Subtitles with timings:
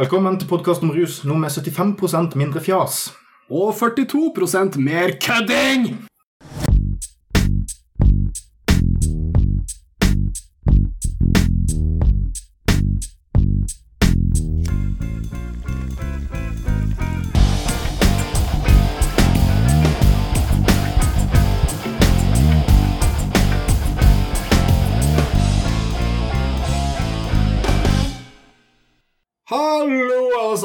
[0.00, 3.10] Velkommen til podkast om rus, nå med 75% mindre fjas.
[3.52, 6.11] Og 42% mer kødding!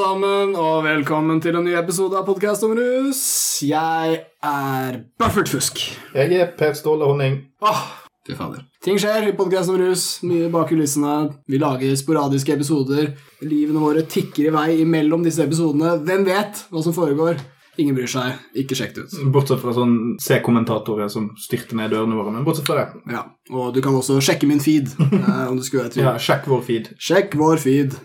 [0.08, 3.18] Sammen, og velkommen til en ny episode av Podkast om rus.
[3.66, 5.80] Jeg er Buffert Fusk.
[6.14, 7.34] Jeg er Per Ståle Honning.
[7.60, 7.80] Åh,
[8.24, 8.62] fy fader.
[8.84, 11.16] Ting skjer i Podkast om rus, mye bak kulissene.
[11.50, 13.10] Vi lager sporadiske episoder.
[13.44, 15.98] Livene våre tikker i vei imellom disse episodene.
[16.06, 17.42] Hvem vet hva som foregår?
[17.78, 18.38] Ingen bryr seg.
[18.62, 19.18] Ikke sjekk det ut.
[19.34, 22.32] Bortsett fra sånn C-kommentatorer som styrter ned dørene våre.
[22.38, 24.88] Men bortsett fra det, Ja, Og du kan også sjekke min feed.
[25.04, 26.06] eh, om du skulle være tvil.
[26.08, 26.90] ja, sjekk vår feed.
[27.10, 27.98] Sjekk vår feed,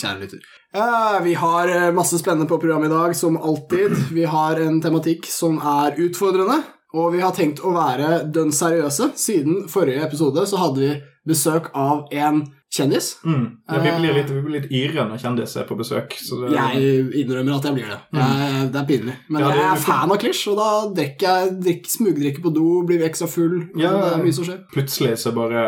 [0.00, 0.48] kjære lytter.
[0.72, 3.90] Ja, vi har eh, masse spennende på programmet i dag, som alltid.
[4.12, 6.60] Vi har en tematikk som er utfordrende,
[6.94, 9.08] og vi har tenkt å være dønn seriøse.
[9.18, 10.92] Siden forrige episode så hadde vi
[11.26, 13.06] besøk av en kjendis.
[13.26, 13.44] Mm.
[13.66, 16.14] Ja, vi, blir litt, vi litt yre når kjendis er på besøk.
[16.22, 17.98] Så det, Jeg innrømmer at jeg blir det.
[18.14, 19.16] Jeg, det er pinlig.
[19.28, 22.54] Men Ja, det- jeg er fan av Klisj, og da drikker jeg drikk, smugdrikker på
[22.54, 23.58] do, blir ekstra full.
[23.74, 23.90] Ja.
[23.90, 24.60] Det er mye som skjer.
[24.72, 25.64] Plutselig så bare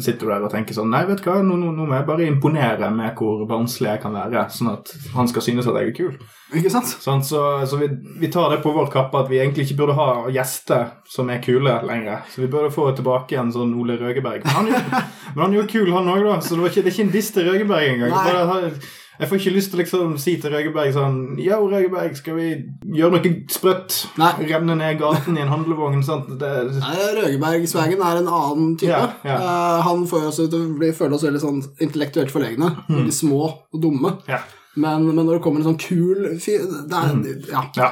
[0.00, 2.06] sitter du der og tenker sånn Nei, vet du hva, nå, nå, nå må jeg
[2.06, 5.88] bare imponere med hvor barnslig jeg kan være, sånn at han skal synes at jeg
[5.90, 6.14] er kul.
[6.56, 6.88] Ikke sant?
[7.02, 7.90] Sånn, så så vi,
[8.22, 11.42] vi tar det på vår kappe at vi egentlig ikke burde ha gjester som er
[11.44, 12.22] kule lenger.
[12.32, 14.46] Så vi burde få tilbake en sånn Ole Røgeberg.
[14.46, 15.02] Men han er jo,
[15.34, 16.38] men han er jo kul, han òg, da.
[16.40, 18.16] Så det, var ikke, det er ikke en diss til Røgeberg engang.
[18.16, 18.72] Nei.
[19.18, 22.48] Jeg får ikke lyst til å liksom si til Røgeberg sånn Yo, Røgeberg, skal vi
[22.94, 23.96] gjøre noe sprøtt?
[24.20, 24.30] Nei.
[24.46, 26.04] Renne ned gaten i en handlevogn?
[26.06, 26.28] Sant?
[26.38, 28.92] Det, Nei, Røgeberg-swagen er en annen type.
[28.92, 29.38] Ja, ja.
[29.42, 32.70] Uh, han får oss til å bli, føle oss veldig sånn intellektuelt forlegne.
[32.86, 32.94] Mm.
[33.00, 34.18] Veldig små og dumme.
[34.30, 34.42] ja.
[34.78, 37.16] Men, men når det kommer en sånn kul fyr det er,
[37.50, 37.62] ja.
[37.74, 37.86] ja,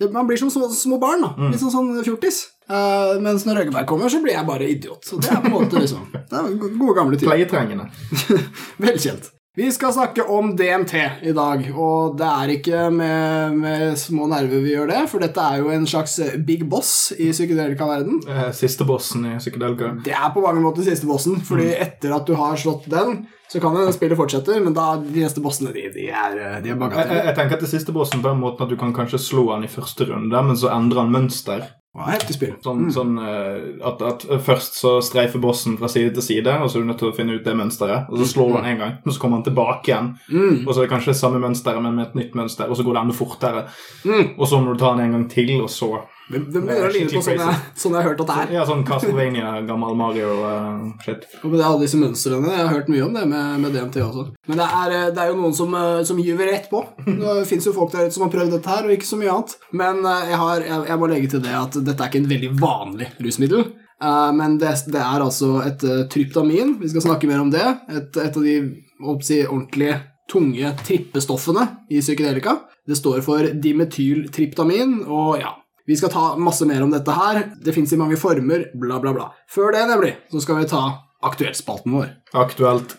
[0.00, 1.20] det, Man blir som små, små barn.
[1.26, 1.50] da Mm.
[1.52, 2.38] Litt sånn, sånn fjortis.
[2.70, 5.04] Eh, mens når Røgeberg kommer, så blir jeg bare idiot.
[5.04, 7.28] Så det er på en måte liksom Det er gode, gamle tider.
[7.34, 7.90] Pleietrengende.
[8.86, 9.28] Velkjent.
[9.60, 10.94] Vi skal snakke om DMT
[11.28, 15.42] i dag, og det er ikke med, med små nerver vi gjør det, for dette
[15.44, 16.14] er jo en slags
[16.48, 18.22] big boss i psykedelika-verden.
[18.24, 19.90] Eh, Siste bossen i psykedelika.
[20.06, 23.60] Det er på mange måter siste bossen, fordi etter at du har slått den, så
[23.60, 26.96] kan det spillet fortsette, men da de neste bossene, de, de er, de er Jeg,
[26.96, 29.50] jeg, jeg tenker at det siste bossen på den måten at du kan kanskje slå
[29.52, 31.68] han i første runde, men så endrer han mønster.
[31.90, 32.52] Heftig spill.
[32.62, 36.78] Sånn, sånn eh, at, at først så streifer bossen fra side til side, og så
[36.78, 38.06] er du nødt til å finne ut det mønsteret.
[38.12, 40.12] Og så slår du den en gang, og så kommer han tilbake igjen.
[40.30, 40.60] Mm.
[40.62, 42.86] Og så er det kanskje det samme mønsteret, men med et nytt mønster, og så
[42.86, 43.64] går det enda fortere.
[44.06, 44.24] Mm.
[44.36, 45.90] Og så må du ta den en gang til, og så
[46.30, 48.50] Det, det begynner å ligne på sånn jeg, sånn jeg har hørt at det er.
[48.54, 51.24] Ja, sånn Castlevania, gammel Mario-shit.
[51.40, 53.98] Og med det, alle disse mønstrene, Jeg har hørt mye om det med, med DMT
[54.04, 54.26] også.
[54.46, 56.84] Men det er, eh, det er jo noen som, eh, som gyver rett på.
[57.08, 59.32] Det fins jo folk der ute som har prøvd dette her, og ikke så mye
[59.34, 59.56] annet.
[59.82, 62.52] Men jeg, har, jeg, jeg må legge til det at dette er ikke en veldig
[62.62, 63.66] vanlig rusmiddel.
[64.00, 66.76] Uh, Men det, det er altså et uh, tryptamin.
[66.80, 67.66] Vi skal snakke mer om det.
[67.90, 68.54] Et, et av de
[69.10, 69.98] oppsi, ordentlige
[70.30, 72.60] tunge trippestoffene i psykedelika.
[72.86, 75.56] Det står for dimetyltryptamin, og ja
[75.90, 77.42] vi skal ta masse mer om dette her.
[77.58, 79.24] Det fins i mange former, bla, bla, bla.
[79.50, 80.82] Før det, nemlig, så skal vi ta
[81.26, 82.12] aktuellspalten vår.
[82.38, 82.92] Aktuelt.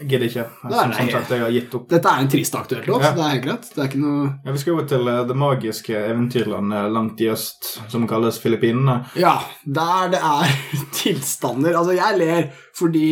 [0.00, 0.44] Jeg gidder ikke.
[0.48, 1.04] Jeg, Som, nei.
[1.12, 1.84] sagt, jeg har gitt opp.
[1.92, 3.04] Dette er en trist aktuelt låt.
[3.04, 3.10] Ja.
[3.14, 3.68] Det er helt greit.
[3.68, 7.28] Det er ikke noe Ja, vi skal jo til eh, det magiske eventyrlandet langt i
[7.34, 8.96] øst, som kalles Filippinene.
[9.20, 9.34] Ja,
[9.68, 10.56] der det er
[11.02, 12.48] tilstander Altså, jeg ler
[12.80, 13.04] fordi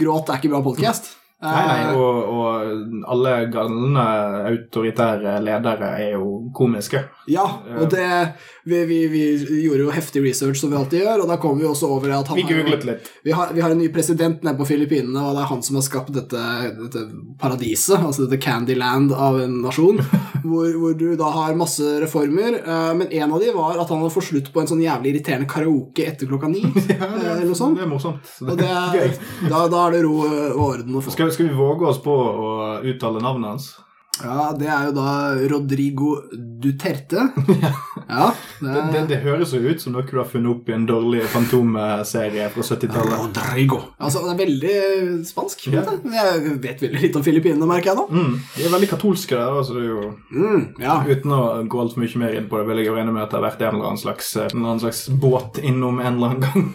[0.00, 1.12] gråt er ikke bra podkast.
[1.44, 4.04] Nei, nei, og, og alle galne
[4.48, 7.02] autoritære ledere er jo komiske.
[7.28, 7.44] Ja,
[7.76, 8.06] og det
[8.64, 11.66] vi, vi, vi gjorde jo heftig research, som vi alltid gjør, og da kom vi
[11.68, 13.10] også over at han Vi googlet litt.
[13.26, 15.76] Vi har, vi har en ny president nede på Filippinene, og det er han som
[15.76, 16.40] har skapt dette,
[16.78, 17.02] dette
[17.40, 20.00] paradiset, altså dette Candyland av en nasjon,
[20.48, 22.56] hvor, hvor du da har masse reformer.
[22.62, 25.12] eh, Men en av de var at han hadde fått slutt på en sånn jævlig
[25.14, 26.64] irriterende karaoke etter klokka ni.
[26.88, 27.76] ja, eller noe sånt.
[27.80, 28.34] Det er morsomt.
[28.40, 29.16] Det er,
[29.52, 31.12] da, da er det ro og orden å få.
[31.14, 32.52] Skal, skal vi våge oss på å
[32.84, 33.72] uttale navnet hans?
[34.22, 35.08] Ja, det er jo da
[35.50, 36.14] Rodrigo
[36.62, 37.28] Duterte.
[38.04, 38.26] Ja,
[38.60, 40.74] det Det, er det, det høres jo ut som noe du har funnet opp i
[40.76, 43.14] en dårlig Fantom-serie fra 70-tallet.
[43.22, 43.78] Rodrigo.
[43.96, 44.74] Altså, det er veldig
[45.26, 45.64] spansk.
[45.72, 46.04] Vet du.
[46.04, 48.04] Men Jeg vet veldig litt om Filippinene, merker jeg nå.
[48.12, 50.98] Mm, de er veldig katolske der, altså det er jo Mm, ja.
[51.08, 51.40] Uten å
[51.70, 53.46] gå altfor mye mer inn på det, vil jeg jo regne med at det har
[53.48, 56.70] vært en eller annen slags, en eller annen slags båt innom en eller annen gang.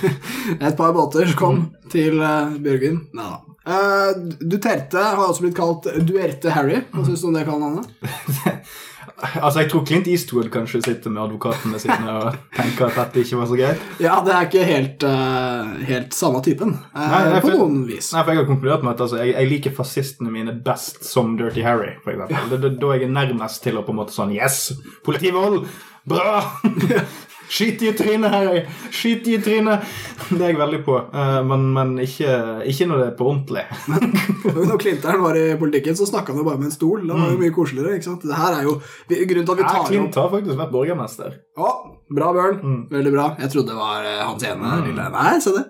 [0.66, 3.04] Et par båter kom til uh, Bjørgvin.
[3.14, 3.53] Nei da.
[3.66, 4.10] Eh,
[4.44, 6.82] Duterte har også blitt kalt Duerte Harry.
[6.92, 7.88] Hva syns du om det kallenavnet?
[9.24, 13.38] Altså, Jeg tror Clint Eastwood kanskje sitter med advokatene sine og tenker at dette ikke
[13.38, 13.84] var så greit.
[14.02, 17.84] Ja, det er ikke helt, uh, helt samme typen, Uh, Nei, nei, på for- noen
[17.88, 18.08] vis.
[18.12, 21.36] Nei, for Jeg har konkludert med at altså, jeg, jeg liker fascistene mine best som
[21.38, 21.92] Dirty Harry.
[22.02, 22.50] for eksempel.
[22.50, 24.72] Det, det, da er jeg nærmest til å på en måte sånn Yes!
[25.06, 25.64] Politivold!
[26.10, 26.42] Bra!
[27.48, 28.62] Skyt i trynet, Harry!
[28.94, 29.84] Skyt i trynet!
[30.30, 30.96] Det er jeg veldig på.
[31.12, 32.30] Eh, men men ikke,
[32.70, 33.64] ikke når det er på ordentlig.
[34.70, 37.04] Når Klinteren var i politikken, så snakka han jo bare med en stol.
[37.04, 37.98] Det var jo mye koseligere.
[37.98, 38.24] ikke sant?
[38.24, 41.38] Det her er jo Grunnen til at vi tar ja, Clint har faktisk vært borgermester.
[41.60, 41.70] Å,
[42.16, 42.58] bra, Bjørn.
[42.62, 42.80] Mm.
[42.94, 43.28] Veldig bra.
[43.40, 45.64] Jeg trodde det var eh, hans ene lille Nei, se det.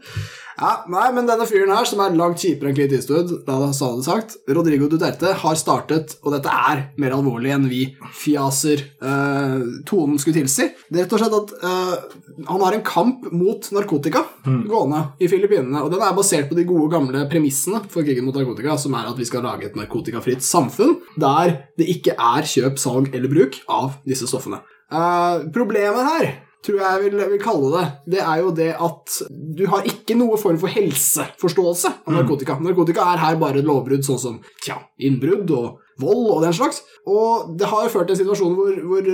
[0.54, 3.70] Ja, nei, men denne fyren her, som er langt kjipere enn Clint Eastwood, da ha
[3.72, 7.82] det sagt, Rodrigo Duterte, har startet, og dette er mer alvorlig enn vi
[8.14, 12.86] fjaser eh, tonen skulle tilsi, det er rett og slett at eh, han har en
[12.86, 17.82] kamp mot narkotika gående i Filippinene, og den er basert på de gode gamle premissene
[17.90, 21.90] for krigen mot narkotika, som er at vi skal lage et narkotikafritt samfunn der det
[21.96, 24.62] ikke er kjøp, salg eller bruk av disse stoffene.
[24.94, 26.34] Eh, problemet her
[26.64, 27.84] tror jeg vil, vil kalle det,
[28.16, 32.56] det er jo det at du har ikke noe form for helseforståelse av narkotika.
[32.64, 36.82] Narkotika er her bare lovbrudd sånn som tja, innbrudd og vold og den slags.
[37.11, 39.11] Og det har ført til en situasjon hvor, hvor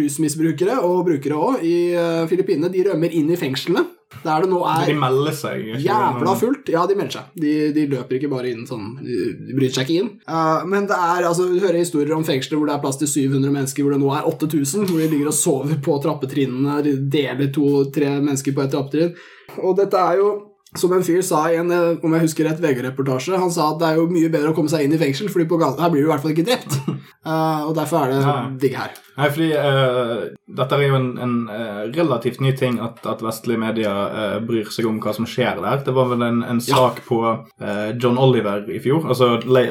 [0.00, 3.84] rusmisbrukere og brukere òg i eh, Filippinene de rømmer inn i fengslene,
[4.22, 5.66] der det nå er De melder seg.
[5.82, 6.70] Jævla fullt.
[6.72, 7.34] Ja, de melder seg.
[7.44, 8.94] De, de løper ikke bare inn sånn.
[9.02, 9.18] De,
[9.56, 10.10] bryter seg ikke inn.
[10.28, 13.10] Uh, men det er, altså, du hører historier om fengsler hvor det er plass til
[13.10, 16.96] 700 mennesker, hvor det nå er 8000, hvor de ligger og sover på trappetrinnene, de
[17.18, 19.14] deler to-tre mennesker på et trappetrinn.
[19.60, 20.34] Og dette er jo
[20.74, 23.80] som en fyr sa i en eh, om jeg husker rett, VG-reportasje, han sa at
[23.82, 25.92] det er jo mye bedre å komme seg inn i fengsel, fordi på gata her
[25.92, 26.78] blir du i hvert fall ikke drept.
[27.22, 28.96] Uh, og derfor er det digg her.
[29.14, 30.24] Nei, fordi uh,
[30.58, 34.66] dette er jo en, en uh, relativt ny ting at, at vestlige medier uh, bryr
[34.74, 35.84] seg om hva som skjer der.
[35.86, 36.80] Det var vel en, en Ja.
[36.80, 37.18] sak på
[37.60, 39.62] eh, John Oliver i fjor, altså la,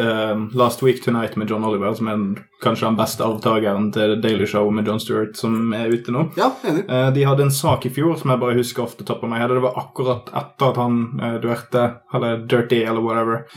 [0.56, 2.28] Last Week Tonight med John Oliver, som er en,
[2.64, 6.28] kanskje den beste avtakeren til Daily Show med John Stewart, som er ute nå.
[6.40, 6.86] Ja, enig.
[7.16, 9.44] De hadde en sak i fjor som jeg bare husker ofte topper meg.
[9.52, 11.02] Det var akkurat etter at han
[11.44, 13.44] Duerte, eller Dirty, eller whatever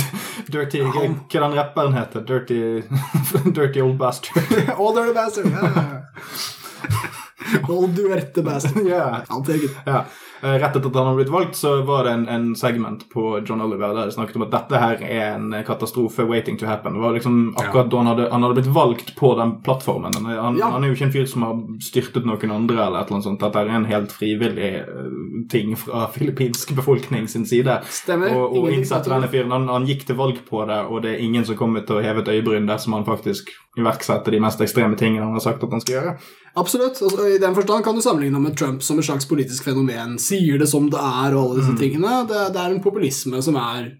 [0.48, 2.24] Dirty, hva hva den rapperen heter?
[2.26, 2.82] Dirty,
[3.56, 4.44] dirty Old Bastard.
[4.78, 5.50] Old dirty bastard.
[5.52, 6.02] Ja.
[7.68, 8.86] Old duerte bastard.
[8.86, 9.24] Ja.
[9.28, 9.76] I'll take it.
[10.42, 13.40] Eh, Rett etter at han hadde blitt valgt, så var det en, en segment på
[13.48, 16.94] John Oliver der det snakket om at dette her er en katastrofe waiting to happen.
[16.96, 20.14] Det var liksom akkurat da han hadde, han hadde blitt valgt på den plattformen.
[20.16, 20.70] Han, han, Ja.
[20.72, 23.28] han er jo ikke en fyr som har styrtet noen andre, eller et eller annet
[23.28, 23.40] sånt.
[23.44, 25.14] Dette er en helt frivillig eh,
[25.52, 27.80] ting fra filippinsk befolkning sin side.
[27.90, 28.32] Stemmer.
[28.32, 31.14] Og, og Ingenting innsett denne fyren, han, han gikk til valg på det, og det
[31.18, 34.60] er ingen som kommer til å heve et øyebryn dersom han faktisk iverksetter de mest
[34.64, 36.14] ekstreme tingene han har sagt at han skal gjøre.
[36.58, 36.98] Absolutt.
[37.02, 40.16] Altså, I den forstand kan du sammenligne med Trump som et slags politisk fenomen.
[40.18, 42.22] Sier det som det er, og alle disse tingene.
[42.30, 43.92] Det, det er en populisme som er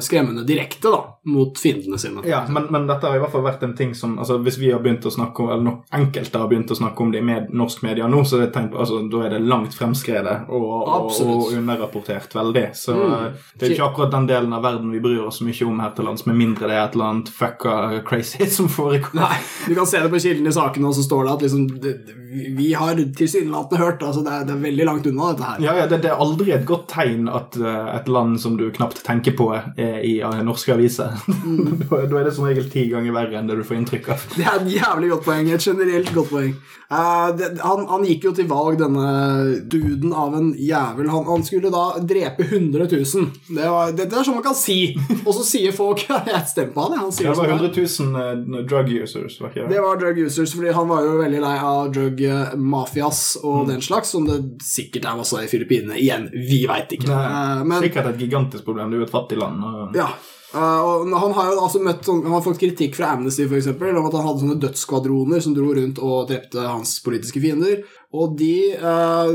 [0.00, 2.22] skremmende direkte da, mot fiendene sine.
[2.28, 4.68] Ja, men, men dette har i hvert fall vært en ting som altså Hvis vi
[4.70, 7.48] har begynt å snakke om, eller enkelte har begynt å snakke om det i med,
[7.50, 10.68] norsk media nå, så er det tegn på, altså, da er det langt fremskredet og,
[10.86, 12.66] og, og underrapportert veldig.
[12.78, 13.12] Så Mm.
[13.12, 15.80] eh, det er ikke akkurat den delen av verden vi bryr oss så mye om
[15.82, 17.74] her til lands, med mindre det er et eller annet fucka
[18.08, 19.12] crazy som foregår.
[19.18, 19.36] Nei,
[19.66, 21.94] Du kan se det på kilden i saken, og så står det at liksom, det,
[22.56, 24.02] vi har tilsynelatende hørt.
[24.02, 25.60] altså det er, det er veldig langt unna, dette her.
[25.66, 28.68] Ja, ja det, det er aldri et godt tegn at uh, et land som du
[28.70, 31.16] knapt tenker på, er i eh, norske aviser.
[31.26, 34.26] da, da er det som regel ti ganger verre enn det du får inntrykk av.
[34.36, 35.52] Det er et jævlig godt poeng.
[35.54, 36.56] Et generelt godt poeng.
[36.90, 39.06] Eh, det, han, han gikk jo til valg, denne
[39.66, 41.08] duden av en jævel.
[41.10, 43.32] Han, han skulle da drepe 100 000.
[43.48, 44.78] Det, var, det, det er sånn man kan si.
[45.24, 46.98] Og så sier folk jeg stemmer på han.
[47.02, 47.66] Han Det var sånn her.
[47.66, 49.74] 100 000 uh, drug users, var ikke det?
[49.74, 53.66] Det var drug users, fordi han var jo veldig lei av drug eh, mafias og
[53.72, 55.98] den slags, som det sikkert er masse i Filippinene.
[55.98, 57.10] Igjen, vi veit ikke.
[57.10, 58.92] Eh, men Sikkert et gigantisk problem.
[58.92, 59.66] Det er jo et fattig land.
[59.66, 59.98] Og...
[59.98, 60.10] ja.
[60.54, 63.96] Og han har jo altså møtt sånn- Han har fått kritikk fra Amnesty for eksempel,
[63.98, 67.82] om at han hadde sånne dødsskvadroner som dro rundt og drepte hans politiske fiender.
[68.14, 69.32] Og de uh,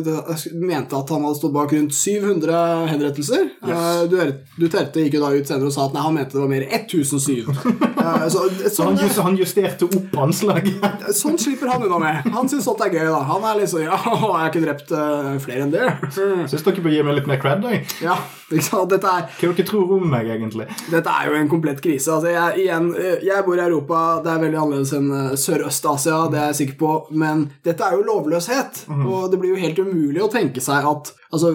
[0.56, 3.50] mente at han hadde stått bak rundt 700 henrettelser.
[3.62, 3.72] Yes.
[3.72, 6.42] Uh, Du Duterte gikk jo da ut senere og sa at nei, han mente det
[6.42, 7.52] var mer 1007.
[7.52, 11.06] uh, så, Så han, sånn, just, han justerte opp anslaget.
[11.18, 12.32] sånn slipper han unna med.
[12.34, 13.20] Han syns sånt er gøy, da.
[13.32, 15.86] Han er liksom Ja, jeg har ikke drept eh, flere enn det.
[16.16, 17.64] Syns dere bør gi meg litt mer cred?
[17.72, 17.86] Jeg.
[18.06, 18.16] Ja,
[18.52, 18.88] liksom.
[18.92, 20.68] Dette er Hva dere tror om meg, egentlig?
[20.92, 22.14] Dette er jo en komplett krise.
[22.16, 26.20] Altså, jeg, igjen, eh, jeg bor i Europa, det er veldig annerledes enn eh, Sørøst-Asia,
[26.34, 28.61] det er jeg sikker på, men dette er jo lovløshet.
[28.90, 31.54] Og det blir jo helt umulig å tenke seg at altså,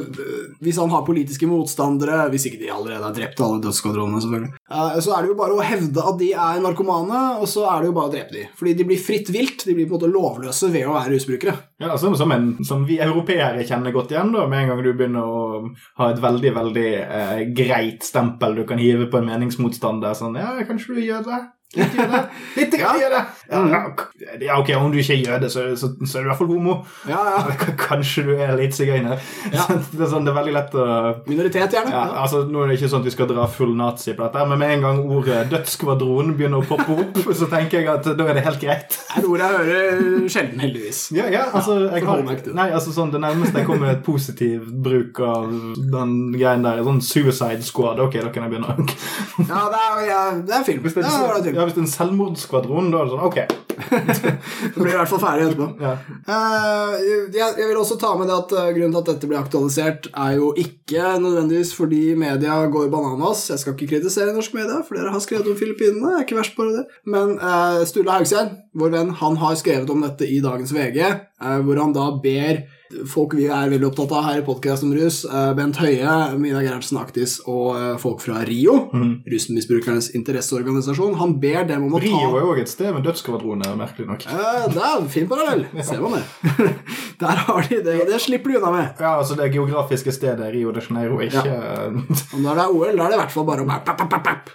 [0.62, 4.52] Hvis han har politiske motstandere, hvis ikke de allerede har drept alle dødsskvadronene, selvfølgelig,
[5.04, 7.90] så er det jo bare å hevde at de er narkomane, og så er det
[7.90, 8.44] jo bare å drepe de.
[8.58, 11.56] Fordi de blir fritt vilt, de blir på en måte lovløse ved å være rusbrukere.
[11.82, 14.92] Ja, altså, som, en, som vi europeere kjenner godt igjen, da, med en gang du
[14.92, 15.42] begynner å
[16.00, 20.16] ha et veldig veldig eh, greit stempel du kan hive på en meningsmotstander.
[20.16, 21.42] Sånn, ja, kanskje du gjør det?
[21.74, 22.20] Litt jøde.
[22.56, 23.20] Litt jøde.
[23.50, 26.52] Ja, ok, om du ikke er jøde, så, så, så er du i hvert fall
[26.52, 26.76] homo.
[27.10, 27.56] Ja, ja.
[27.88, 29.20] Kanskje du er litt sigøyner.
[29.52, 29.65] Ja.
[29.96, 30.84] Det, er sånn, det er veldig lett å
[31.28, 31.90] Minoritet, gjerne.
[31.92, 32.22] ja, Ja.
[32.24, 34.58] altså, Nå er det ikke sånn at vi skal dra full nazi på dette, men
[34.60, 38.38] med en gang ordet dødsskvadron begynner å poppe opp, så tenker jeg at da er
[38.38, 38.98] det helt greit.
[39.16, 41.00] Det er ord jeg hører sjelden, heldigvis.
[41.16, 42.22] Ja, ja, altså, jeg har,
[42.56, 45.50] nei, altså sånn, Det nærmeste jeg kommer et positiv bruk av
[45.92, 48.00] den greien der, er sånn Suicide Squad.
[48.02, 48.88] Ok, da kan jeg begynne.
[49.46, 50.82] Ja, det er, ja, det er film.
[50.84, 53.26] Hvis det Ja, det er, ja, hvis det er en selvmordsskvadron, da er det sånn
[53.26, 53.38] Ok.
[54.06, 55.66] Det blir i hvert fall ferdig etterpå.
[55.84, 55.90] Ja.
[56.24, 56.94] Uh,
[57.34, 60.08] jeg, jeg vil også ta med det at eh, Grunnen til at dette blir aktualisert,
[60.12, 63.50] er jo ikke nødvendigvis fordi media går bananas.
[63.50, 66.12] Jeg skal ikke kritisere norsk media, for dere har skrevet om Filippinene.
[66.12, 66.84] Jeg er ikke verst på det.
[67.06, 71.00] Men uh, Sturle Haugseid, vår venn, han har skrevet om dette i dagens VG,
[71.42, 72.62] uh, hvor han da ber
[73.10, 76.62] folk vi er veldig opptatt av her i podkast om rus, eh, Bent Høie, Mina
[76.62, 78.76] Gerhardsen Aktis og eh, folk fra RIO,
[79.26, 83.74] Rusmisbrukernes interesseorganisasjon, han ber dem om å ta Rio er òg et sted med dødsskvadroner,
[83.78, 84.26] merkelig nok.
[84.30, 85.66] Eh, det er en fin parallell.
[85.86, 86.24] Ser man det.
[87.20, 87.96] Der har de det.
[88.10, 89.00] Det slipper de unna med.
[89.00, 91.42] Ja, altså Det geografiske stedet Rio de Janeiro ikke
[92.34, 94.16] Og når det er OL, da er det i hvert fall bare om pap, pap,
[94.26, 94.50] pap,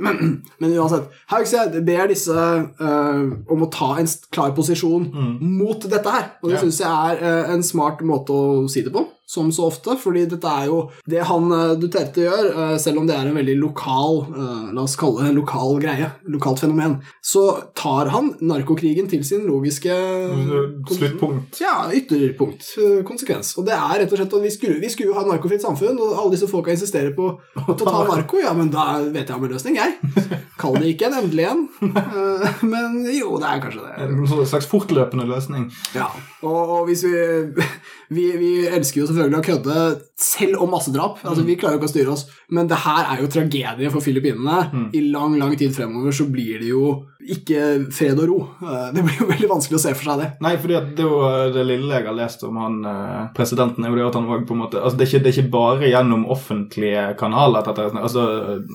[0.00, 3.22] men, men uansett, Haugseid ber disse uh,
[3.52, 5.06] om å ta en klar posisjon
[5.40, 6.26] mot dette her.
[6.42, 6.62] Og det Ja.
[6.64, 9.94] syns jeg er uh, en smart måte å si det på, som så ofte.
[10.00, 13.36] Fordi dette er jo det han eh, Duterte gjør, eh, selv om det er en
[13.38, 17.44] veldig lokal eh, La oss kalle det en lokal greie, lokalt fenomen, så
[17.78, 19.94] tar han narkokrigen til sin logiske
[20.90, 21.60] sluttpunkt.
[21.62, 22.66] ja, ytterpunkt.
[23.06, 23.52] Konsekvens.
[23.60, 25.98] Og det er rett og slett vi skulle, vi skulle jo ha et narkofritt samfunn,
[26.00, 28.40] og alle disse folka insisterer på å ta narko.
[28.42, 30.40] Ja, men da vet jeg om en løsning, jeg.
[30.60, 31.62] Kall det ikke en endelig en,
[32.72, 34.08] men jo, det er kanskje det.
[34.08, 35.70] En slags fortløpende løsning.
[35.94, 36.10] Ja,
[36.42, 37.64] og, og hvis vi,
[38.16, 41.20] vi Vi elsker jo selvfølgelig å kødde selv om massedrap.
[41.24, 44.00] Altså, Vi klarer jo ikke å styre oss, men det her er jo tragedie for
[44.00, 44.88] Filippinene.
[44.96, 48.38] I lang, lang tid fremover så blir det jo ikke fred og ro.
[48.62, 50.28] Eh, Det blir jo veldig vanskelig å se for seg det.
[50.40, 51.20] Nei, for det, jo
[51.54, 54.44] det lille jeg har lest om han eh, presidenten, er jo det at han var
[54.48, 57.78] på en måte altså det, er ikke, det er ikke bare gjennom offentlige kanaler at,
[57.90, 58.24] altså,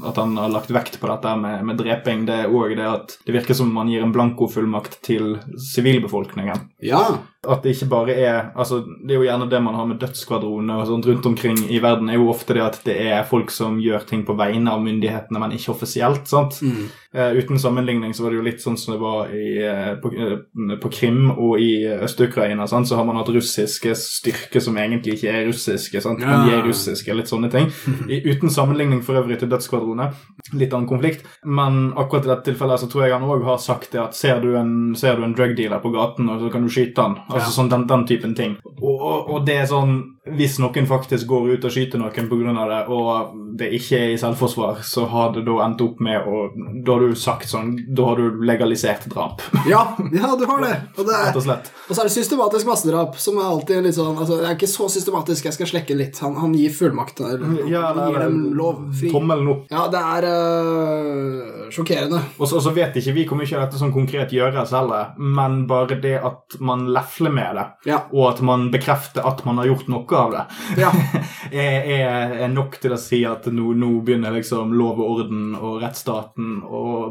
[0.06, 2.26] at han har lagt vekt på dette med, med dreping.
[2.30, 6.70] Det er òg det at det virker som man gir en blankofullmakt til sivilbefolkningen.
[6.86, 10.00] Ja, At det ikke bare er altså Det er jo gjerne det man har med
[10.02, 13.52] dødsskvadroner og sånt rundt omkring i verden, er jo ofte det at det er folk
[13.54, 16.26] som gjør ting på vegne av myndighetene, men ikke offisielt.
[16.28, 16.58] sant?
[16.66, 20.12] Eh, uten sammenligning så var det jo litt sånn som det var i, eh, på,
[20.14, 22.68] eh, på Krim og i Øst-Ukraina.
[22.68, 26.20] Så har man hatt russiske styrker som egentlig ikke er russiske, sant?
[26.20, 26.66] men de er Ja.
[26.68, 27.14] russiske.
[27.16, 27.72] Litt sånne ting.
[28.10, 30.14] I, uten sammenligning for øvrig til dødsskvadroner.
[30.54, 31.24] Litt annen konflikt.
[31.46, 34.42] Men akkurat i dette tilfellet så tror jeg han òg har sagt det at ser
[34.42, 37.16] du en, ser du en drug dealer på gaten, og så kan du skyte han.
[37.30, 38.58] Altså sånn den, den typen ting.
[38.82, 42.68] Og, og, og det er sånn Hvis noen faktisk går ut og skyter noen pga.
[42.68, 46.50] det, og det ikke er i selvforsvar, så har det da endt opp med å
[46.84, 49.84] Da har du sagt sånn Da har du legalisert drap, ja,
[50.14, 50.74] ja du har det.
[50.98, 51.46] Og, det er, og
[51.86, 54.70] og så er det systematisk massedrap, som er alltid litt sånn altså, Det er ikke
[54.72, 56.20] så systematisk, jeg skal slekke litt.
[56.26, 57.22] Han, han gir fullmakt.
[57.22, 58.82] eller Ja, han gir dem lov.
[58.98, 59.12] Fri.
[59.14, 59.68] Tommelen opp.
[59.70, 62.22] Ja, det er øh, sjokkerende.
[62.40, 65.64] Og så, og vet ikke vi hvor mye av dette som konkret gjøres heller, men
[65.70, 68.02] bare det at man lefler med det, Ja.
[68.12, 70.44] og at man bekrefter at man har gjort noe av det,
[70.82, 70.92] Ja.
[71.52, 75.56] er, er, er nok til å si at nå, nå begynner liksom lov og orden
[75.56, 76.62] og rettsstaten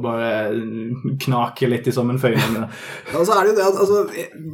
[0.05, 0.29] bare
[1.25, 2.67] knake litt i sammenføyningene.
[3.15, 4.01] Og så er det jo det at altså,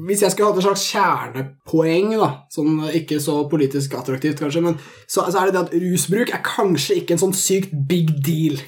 [0.09, 4.79] Hvis jeg skulle hatt et slags kjernepoeng, da, sånn ikke så politisk attraktivt kanskje, men
[5.07, 8.61] så, så er det det at rusbruk er kanskje ikke en sånn sykt big deal.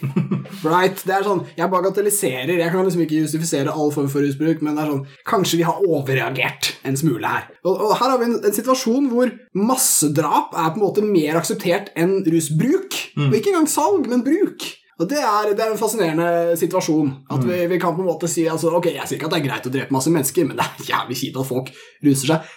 [0.62, 0.98] Right?
[1.06, 4.76] Det er sånn, Jeg bagatelliserer, jeg kan liksom ikke justifisere all form for rusbruk, men
[4.76, 7.48] det er sånn, kanskje vi har overreagert en smule her.
[7.64, 11.40] Og, og her har vi en, en situasjon hvor massedrap er på en måte mer
[11.40, 12.98] akseptert enn rusbruk.
[13.18, 14.68] Og ikke engang salg, men bruk.
[15.00, 17.12] Og det er, det er en fascinerende situasjon.
[17.32, 19.40] At vi, vi kan på en måte si altså, Ok, jeg sier ikke at det
[19.40, 21.72] er greit å drepe masse mennesker, men det er jævlig kjipt at folk
[22.04, 22.52] ruser seg.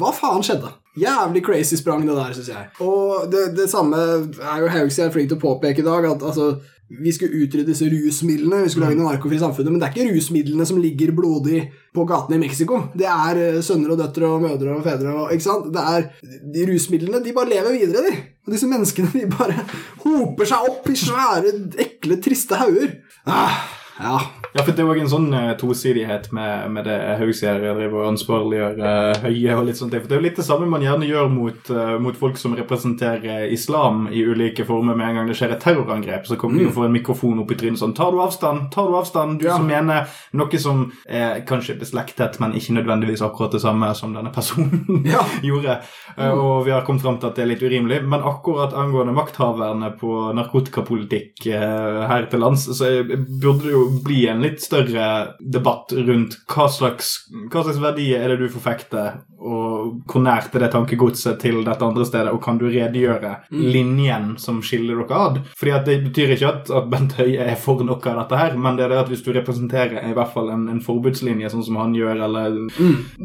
[0.00, 0.72] Hva faen skjedde?
[1.00, 2.70] Jævlig crazy sprang det der, syns jeg.
[2.84, 6.54] Og det, det samme er jo Haugstad flink til å påpeke i dag, at altså
[6.88, 10.14] vi skulle utrydde disse rusmidlene, vi skulle lage noe narkofri samfunnet, men det er ikke
[10.18, 11.62] rusmidlene som ligger blodig
[11.96, 12.80] på gatene i Mexico.
[12.92, 15.70] Det er eh, sønner og døtre og mødre og fedre og Ikke sant?
[15.72, 16.08] Det er
[16.54, 18.14] De rusmidlene, de bare lever videre, de.
[18.44, 19.64] Og disse menneskene, de bare
[20.04, 21.54] hoper seg opp i svære,
[21.86, 22.98] ekle, triste hauger.
[23.24, 23.62] Ah,
[23.96, 24.18] ja.
[24.54, 28.76] Ja, for det er òg en sånn eh, tosidighet med, med det driver og ansvarliggjør
[28.78, 29.96] uh, Høie og litt sånt.
[29.96, 32.54] For det er jo litt det samme man gjerne gjør mot, eh, mot folk som
[32.54, 34.94] representerer islam i ulike former.
[34.94, 37.50] Med en gang det skjer et terrorangrep, så kommer de jo for en mikrofon opp
[37.50, 38.68] i trynet sånn Tar du avstand?
[38.74, 39.40] Tar du avstand?
[39.42, 39.56] Du Ja.
[39.58, 40.06] som mener
[40.38, 45.24] noe som er kanskje beslektet, men ikke nødvendigvis akkurat det samme som denne personen Ja.
[45.42, 45.80] gjorde.
[46.14, 46.38] Mm.
[46.38, 48.04] og vi har kommet fram til at det er litt urimelig.
[48.06, 54.22] Men akkurat angående makthaverne på narkotikapolitikk eh, her til lands, så burde det jo bli
[54.30, 55.08] en litt større
[55.40, 57.16] debatt rundt hva slags,
[57.50, 61.84] hva slags verdier er det du forfekter, og hvor nært er det tankegodset til dette
[61.84, 65.38] andre stedet, og kan du redegjøre linjen som skiller dere ad?
[65.60, 68.56] Fordi at det betyr ikke at, at Bent Høie er for noe av dette her,
[68.56, 71.66] men det er det at hvis du representerer i hvert fall en, en forbudslinje, sånn
[71.66, 72.56] som han gjør, eller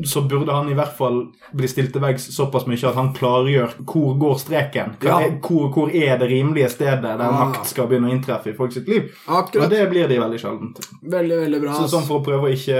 [0.08, 1.22] så burde han i hvert fall
[1.56, 4.96] bli stilt til veggs såpass mye at han klargjør hvor går streken.
[5.04, 5.20] Ja.
[5.24, 7.36] er, hvor, hvor er det rimelige stedet der Ah.
[7.46, 9.10] makt skal begynne å inntreffe i folk sitt liv?
[9.30, 10.72] Og det blir de veldig sjelden.
[11.04, 11.74] Veldig, veldig bra.
[11.78, 12.80] Så, sånn for å prøve å ikke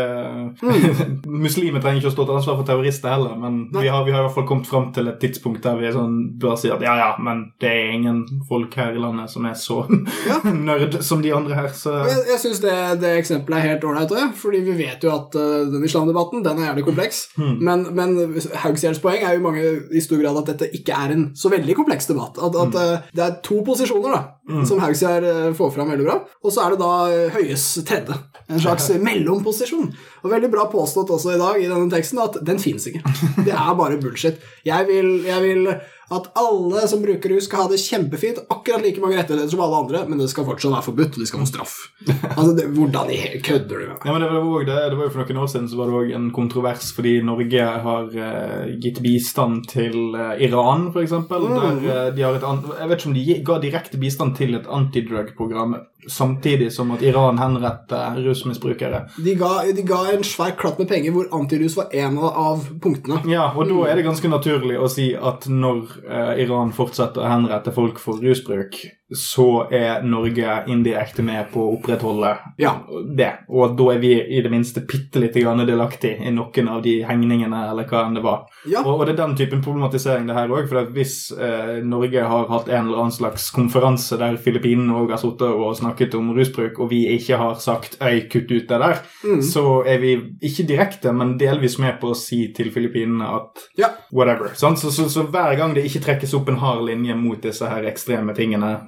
[1.46, 4.24] Muslimer trenger ikke å stå til ansvar for terrorister heller, men vi har, vi har
[4.24, 6.96] i hvert fall kommet fram til et tidspunkt der vi sånn, bør si at ja,
[7.00, 9.82] ja, men det er ingen folk her i landet som er så
[10.30, 10.40] Ja.
[10.70, 14.16] nerd som de andre her, så Jeg, jeg syns det, det eksempelet er helt ålreit
[14.40, 17.22] fordi vi vet jo at uh, den islamdebatten den er jævlig kompleks.
[17.38, 17.56] Mm.
[17.66, 18.16] Men, men
[18.64, 19.64] Haugsgjerds poeng er jo mange
[19.96, 22.40] i stor grad at dette ikke er en så veldig kompleks debatt.
[22.42, 24.22] At, at uh, det er to posisjoner da,
[24.68, 28.18] som Haugsgjerd uh, får fram veldig bra, og så er det da uh, Høies tredje.
[28.50, 29.92] En slags mellomposisjon.
[30.24, 33.04] Og veldig bra påstått også i dag i denne teksten at den fins ikke.
[33.46, 34.42] Det er bare bullshit.
[34.68, 35.70] Jeg vil, jeg vil
[36.10, 39.82] at alle som bruker rus, skal ha det kjempefint, akkurat like mange rettigheter som alle
[39.84, 41.76] andre, men det skal fortsatt være forbudt, og de skal få straff.
[42.40, 44.06] Altså, det, Hvordan i hele kødder du med meg?
[44.06, 45.90] Ja, men det var, også det, det var jo For noen år siden så var
[45.90, 51.16] det òg en kontrovers fordi Norge har uh, gitt bistand til uh, Iran, f.eks.
[51.28, 51.82] Mm.
[51.84, 54.70] Der de har et an Jeg vet ikke om de ga direkte bistand til et
[54.80, 55.76] antidrug-program
[56.08, 59.02] samtidig som at Iran henretter rusmisbrukere.
[59.18, 63.22] De ga, de ga en svær klatt med penger hvor antirus var en av, punktene.
[63.30, 63.76] Ja, og Mm.
[63.84, 68.00] da er det ganske naturlig å si at når eh, Iran fortsetter å henrette folk
[68.00, 68.76] for rusbruk,
[69.16, 72.76] så er Norge indirekte med på å opprettholde Ja.
[73.16, 73.32] det.
[73.50, 77.02] Og da er vi i det minste bitte lite grann delaktig i noen av de
[77.04, 78.46] hengningene, eller hva enn det var.
[78.70, 78.84] Ja.
[78.84, 80.68] Og, og det er den typen problematisering det her òg.
[80.70, 85.18] For hvis eh, Norge har hatt en eller annen slags konferanse der Filippinene òg har
[85.18, 89.00] sittet og snakket om rusbruk, og vi ikke har sagt 'øy, kutt ut det der',
[89.24, 89.42] Mm.
[89.42, 93.88] så er vi ikke direkte, men delvis med på å si til Filippinene at Ja.
[94.14, 94.52] whatever.
[94.56, 94.78] Sant?
[94.80, 97.84] Så, så, så hver gang det ikke trekkes opp en hard linje mot disse her
[97.84, 98.80] ekstreme tingene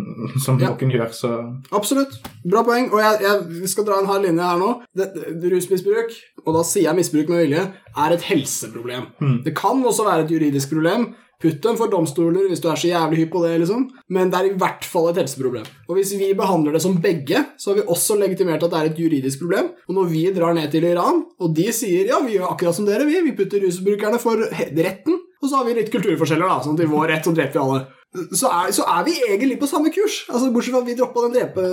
[0.43, 0.69] som Ja.
[0.73, 1.31] noen gjør, så
[1.71, 2.19] Absolutt.
[2.45, 2.91] Bra poeng.
[2.91, 4.71] Og jeg, jeg skal dra en hard linje her nå.
[4.95, 5.09] Det,
[5.41, 6.13] det, rusmisbruk,
[6.45, 7.65] og da sier jeg misbruk med vilje,
[7.97, 9.09] er et helseproblem.
[9.45, 11.11] Det kan også være et juridisk problem.
[11.41, 13.87] Putt dem for domstoler hvis du er så jævlig hypp på det, liksom.
[14.13, 15.63] Men det er i hvert fall et helseproblem.
[15.89, 18.89] Og hvis vi behandler det som begge, så har vi også legitimert at det er
[18.91, 19.71] et juridisk problem.
[19.89, 22.85] Og når vi drar ned til Iran, og de sier ja, vi gjør akkurat som
[22.85, 26.77] dere, vi, vi putter rusbrukerne for retten, og så har vi litt kulturforskjeller, da, sånn
[26.77, 27.81] at i vår rett så dreper vi alle.
[28.11, 30.25] Så er, så er vi egentlig på samme kurs.
[30.27, 31.63] Altså, Bortsett fra at vi droppa den drepe...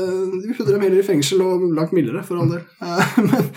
[0.45, 2.63] Vi putter dem heller i fengsel og langt mildere, for all del.
[3.19, 3.49] Men,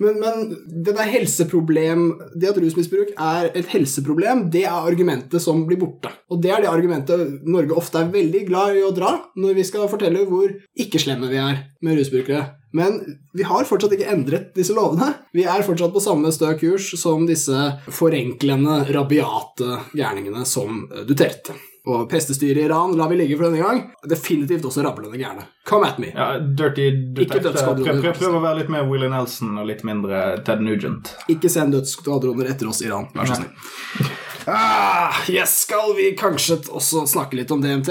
[0.00, 0.46] men, men
[0.84, 2.06] det der helseproblem
[2.40, 6.08] Det at rusmisbruk er et helseproblem, det er argumentet som blir borte.
[6.32, 9.66] Og det er det argumentet Norge ofte er veldig glad i å dra når vi
[9.68, 10.48] skal fortelle hvor
[10.80, 12.46] ikke slemme vi er med rusbrukere.
[12.72, 13.00] Men
[13.36, 15.12] vi har fortsatt ikke endret disse lovene.
[15.36, 21.58] Vi er fortsatt på samme stø kurs som disse forenklende, rabiate gærningene som Duterte.
[21.88, 23.78] Og prestestyret i Iran lar vi ligge for denne gang.
[24.08, 25.46] Definitivt også rablende gærne.
[25.68, 26.10] Come at me.
[26.12, 27.40] ja, Dirty Duterte.
[27.48, 28.02] dødsskvadroner.
[28.02, 31.14] Prøv, prøv, å være litt mer Willie Nelson og litt mindre Ted Nugent.
[31.32, 33.08] Ikke send dødsskvadroner etter oss, Iran.
[33.16, 34.10] Vær så snill.
[34.50, 37.90] Ah, yes, skal vi kanskje også snakke litt om DMT?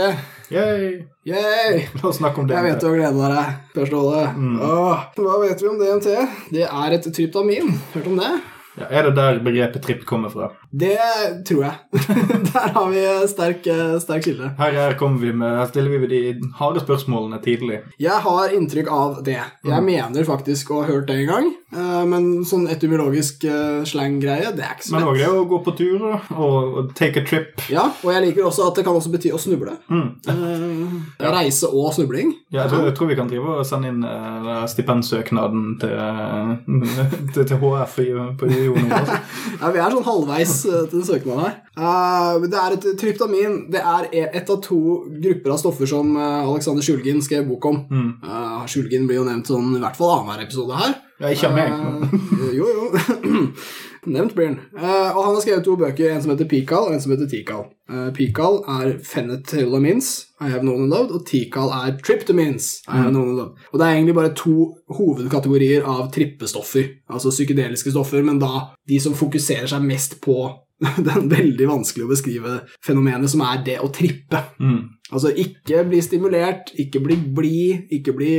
[0.50, 1.06] Yay!
[1.30, 1.84] Yay!
[2.02, 2.56] La oss snakke om DMT.
[2.58, 4.24] Jeg vet du har gleda deg, Per Ståle.
[4.70, 6.10] Åh, hva vet vi om DMT?
[6.54, 7.74] Det er et tryptamin.
[7.94, 8.32] Hørt om det?
[8.80, 10.52] Ja, er det der begrepet tripp kommer fra?
[10.72, 10.96] Det
[11.48, 12.04] tror jeg.
[12.50, 13.66] Der har vi sterk,
[14.02, 14.52] sterk kilde.
[14.60, 17.82] Her, her, kommer vi med, her stiller vi de harde spørsmålene tidlig.
[18.02, 19.40] Jeg har inntrykk av det.
[19.66, 24.54] Jeg mener faktisk å ha hørt det en gang, eh, men sånn etymologisk eh, slang-greie,
[24.56, 24.98] det er ikke så lett.
[24.98, 27.64] Men òg det å gå på tur og, take a trip.
[27.72, 29.76] Ja, og jeg liker også at det kan også bety å snuble.
[29.92, 30.08] Mm.
[30.32, 32.34] Eh, Reise og snubling.
[32.50, 34.06] Ja, jeg, tror, jeg tror vi kan drive og sende inn
[34.70, 35.96] stipendsøknaden til,
[37.36, 38.92] til, til HF i, på i Jon.
[39.60, 41.56] Ja, Vi er sånn halvveis til den søknaden her.
[41.76, 43.58] Uh, det er et tryptamin.
[43.74, 44.80] Det er ett et av to
[45.20, 47.84] grupper av stoffer som eh, Alexander Sjulgin skrev bok om.
[47.92, 48.10] Mm.
[48.24, 50.96] Uh, Sjulgin blir jo nevnt sånn i hvert fall annenhver episode her.
[51.20, 51.74] Ja, ikke av meg.
[52.40, 53.46] Eh, jo, jo.
[54.06, 54.60] Nevnt blir han.
[54.78, 57.30] Uh, og han har skrevet to bøker, en som heter Pikal, og en som heter
[57.32, 57.66] Tikal.
[57.90, 63.12] Uh, Pikal er phenethylamines, I have known and loved, og Tikal er tryptamines, I have
[63.12, 63.68] known and loved.
[63.74, 64.56] Og det er egentlig bare to
[65.00, 70.40] hovedkategorier av trippestoffer, altså psykedeliske stoffer, men da de som fokuserer seg mest på
[71.10, 74.46] den veldig vanskelig å beskrive fenomenet som er det å trippe.
[74.64, 74.80] Mm.
[75.10, 78.34] Altså ikke bli stimulert, ikke bli blid, ikke bli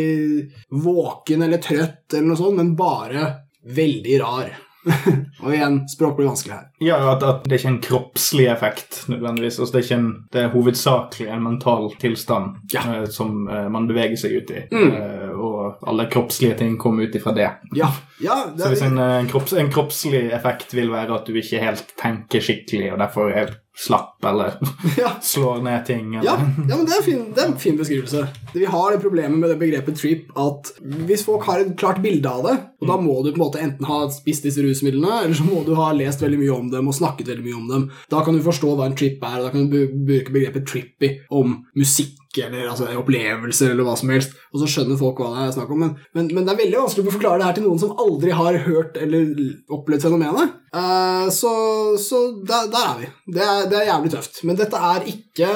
[0.71, 3.29] våken eller trøtt eller noe sånt, men bare
[3.77, 4.53] veldig rar.
[5.43, 6.67] og igjen, språk blir vanskelig her.
[6.81, 9.59] Ja, at, at det er ikke en kroppslig effekt nødvendigvis.
[9.61, 12.85] Altså, det, er en, det er hovedsakelig en mental tilstand Ja.
[12.89, 14.63] uh, som uh, man beveger seg ut i.
[14.73, 14.95] Mm.
[14.97, 15.30] Eh,
[15.71, 17.49] og alle kroppslige ting kommer ut ifra det.
[17.77, 21.29] Ja, ja det, Så hvis en, eh, en, kropps, en kroppslig effekt vil være at
[21.29, 24.59] du ikke helt tenker skikkelig, og derfor er slapp eller
[24.99, 25.11] ja.
[25.23, 26.15] slår ned ting.
[26.15, 26.27] Eller.
[26.27, 26.37] Ja,
[26.69, 28.27] ja, men det er, fin, det er en fin beskrivelse.
[28.55, 30.73] Vi har det problemet med det begrepet trip at
[31.09, 33.63] hvis folk har et klart bilde av det, og da må du på en måte
[33.63, 36.91] enten ha spist disse rusmidlene, eller så må du ha lest veldig mye om dem
[36.91, 37.87] og snakket veldig mye om dem.
[38.13, 41.15] Da kan du forstå hva en trip er, og da kan du bruke begrepet trippy
[41.41, 45.49] om musikk eller altså, opplevelser eller hva som helst, og så skjønner folk hva det
[45.49, 45.83] er snakk om.
[45.83, 48.35] Men, men, men det er veldig vanskelig å forklare det her til noen som aldri
[48.37, 49.31] har hørt eller
[49.71, 50.57] opplevd fenomenet.
[50.71, 51.51] Uh, så
[51.99, 53.09] så der, der er vi.
[53.35, 54.37] Det er, det er jævlig tøft.
[54.47, 55.49] Men dette er ikke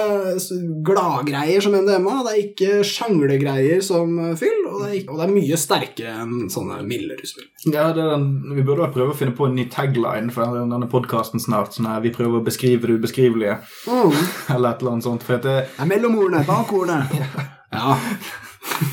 [0.87, 5.21] gladgreier som MDMA, det er ikke sjanglegreier som eh, fyll, og det er, ikke, og
[5.21, 7.51] det er mye sterkere enn sånne milde rusmidler.
[7.71, 11.43] Ja, det den, Vi burde prøve å finne på en ny tagline for denne podkasten
[11.43, 11.75] snart.
[11.77, 14.13] Sånn her, Vi prøver å beskrive det ubeskrivelige, Mm.
[14.55, 15.23] eller et eller annet sånt.
[15.27, 17.05] For det, Det er mellom ordene, ordene.
[17.75, 17.97] Ja.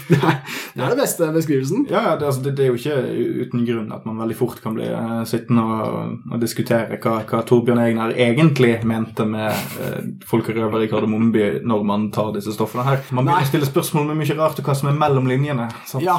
[0.10, 0.40] Det er,
[0.74, 1.86] det er det beste beskrivelsen.
[1.90, 4.60] ja, ja, det, altså, det, det er jo ikke uten grunn at man veldig fort
[4.64, 10.02] kan bli uh, sittende og, og diskutere hva, hva Torbjørn Egner egentlig mente med uh,
[10.28, 13.02] folk i Kardemommeby når man tar disse stoffene her.
[13.12, 15.70] Man begynner å stille spørsmål med mye rart og hva som er mellom linjene.
[15.86, 16.06] sant?
[16.06, 16.18] Ja.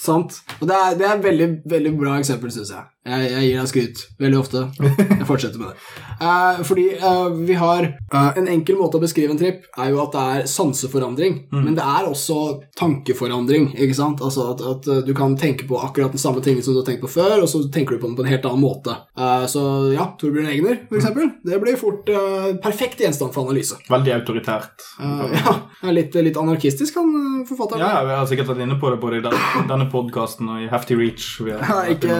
[0.00, 0.42] Sant.
[0.60, 2.91] Og det er, det er et veldig, veldig bra eksempel, syns jeg.
[3.04, 3.30] Jeg.
[3.32, 4.62] Jeg gir deg skryt veldig ofte.
[4.82, 6.02] Jeg fortsetter med det.
[6.22, 9.98] Eh, fordi eh, vi har eh, En enkel måte å beskrive en tripp er jo
[10.04, 11.38] at det er sanseforandring.
[11.54, 12.36] Men det er også
[12.78, 13.72] tankeforandring.
[13.74, 14.22] ikke sant?
[14.22, 16.86] Altså at, at eh, du kan tenke på akkurat den samme tingen som du har
[16.88, 18.96] tenkt på før, og så tenker du på den på en helt annen måte.
[19.18, 21.32] Eh, så ja, Torbjørn Egner, for eksempel.
[21.42, 23.78] Det blir fort eh, perfekt gjenstand for analyse.
[23.90, 24.86] Veldig autoritært.
[25.02, 25.54] Ja,
[25.90, 27.82] litt, litt anarkistisk, han forfatteren.
[27.82, 30.96] Ja, vi har sikkert vært inne på det både i denne podkasten og i Hefty
[30.98, 31.28] Reach.
[31.42, 32.18] Vi har ikke,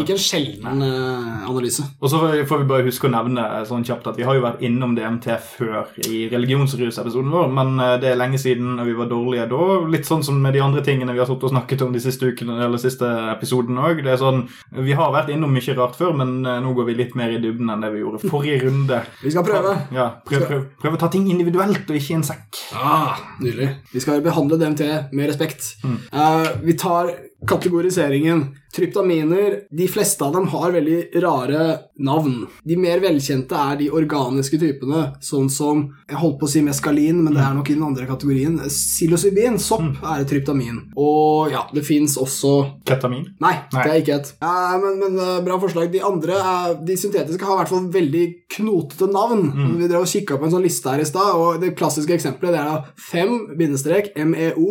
[0.00, 1.84] ikke en sjelden eh, analyse.
[2.00, 4.44] Og så får vi- bare huske å nevne eh, sånn kjapt at vi har jo
[4.46, 8.96] vært innom DMT før i religionsrusepisoden vår, men eh, det er lenge siden, og vi
[8.98, 9.60] var dårlige da.
[9.92, 12.56] Litt sånn som med de andre tingene vi har og snakket om de siste ukene,
[12.64, 14.02] eller siste episoden òg.
[14.04, 14.44] Det sånn
[14.84, 17.70] Vi har vært innom mye rart før, men nå går vi litt mer i dybden
[17.72, 19.00] enn det vi gjorde forrige runde.
[19.22, 19.74] Vi skal prøve.
[19.94, 22.60] Ja, prøv, prøv, prøv å ta ting individuelt og ikke i en sekk.
[22.76, 23.70] Ah, nydelig.
[23.92, 25.74] Vi skal behandle DMT med respekt.
[25.84, 27.10] Eh, vi tar
[27.48, 28.44] kategoriseringen.
[28.74, 32.46] Tryptaminer, de fleste av dem har veldig rare navn.
[32.66, 37.20] De mer velkjente er de organiske typene, sånn som Jeg holdt på å si meskalin,
[37.22, 38.58] men det er nok i den andre kategorien.
[38.66, 40.80] Psilocybin, sopp, er et tryptamin.
[40.98, 42.52] Og ja, det fins også
[42.86, 43.24] Ketamin.
[43.42, 43.84] Nei, Nei.
[43.84, 44.28] det er ikke et.
[44.42, 45.92] Eh, men men eh, bra forslag.
[45.94, 48.24] De andre, er, de syntetiske, har i hvert fall veldig
[48.56, 49.42] knotete navn.
[49.78, 52.52] Vi drev og kikka på en sånn liste her i stad, og det klassiske eksempelet
[52.54, 52.78] det er da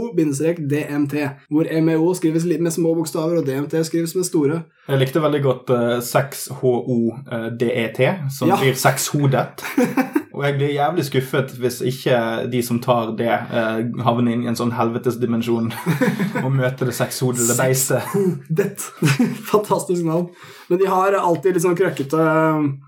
[0.04, 1.16] 5-MEO-DMT,
[1.50, 4.62] hvor MEO skrives litt med små bokstaver, og DMT skrives med store.
[4.88, 8.58] Jeg likte veldig godt uh, 6HODET, E som Ja.
[8.60, 9.64] blir sexhodet.
[10.34, 12.18] Og jeg blir jævlig skuffet hvis ikke
[12.52, 15.68] de som tar det, uh, havner inn i en sånn helvetesdimensjon
[16.44, 18.02] og møter det sexhodede beistet.
[19.54, 20.32] Fantastisk navn.
[20.74, 22.22] Men de har alltid litt sånn krøkkete,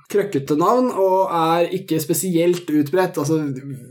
[0.09, 3.19] krøkkete navn, og er ikke spesielt utbredt.
[3.21, 3.37] Altså,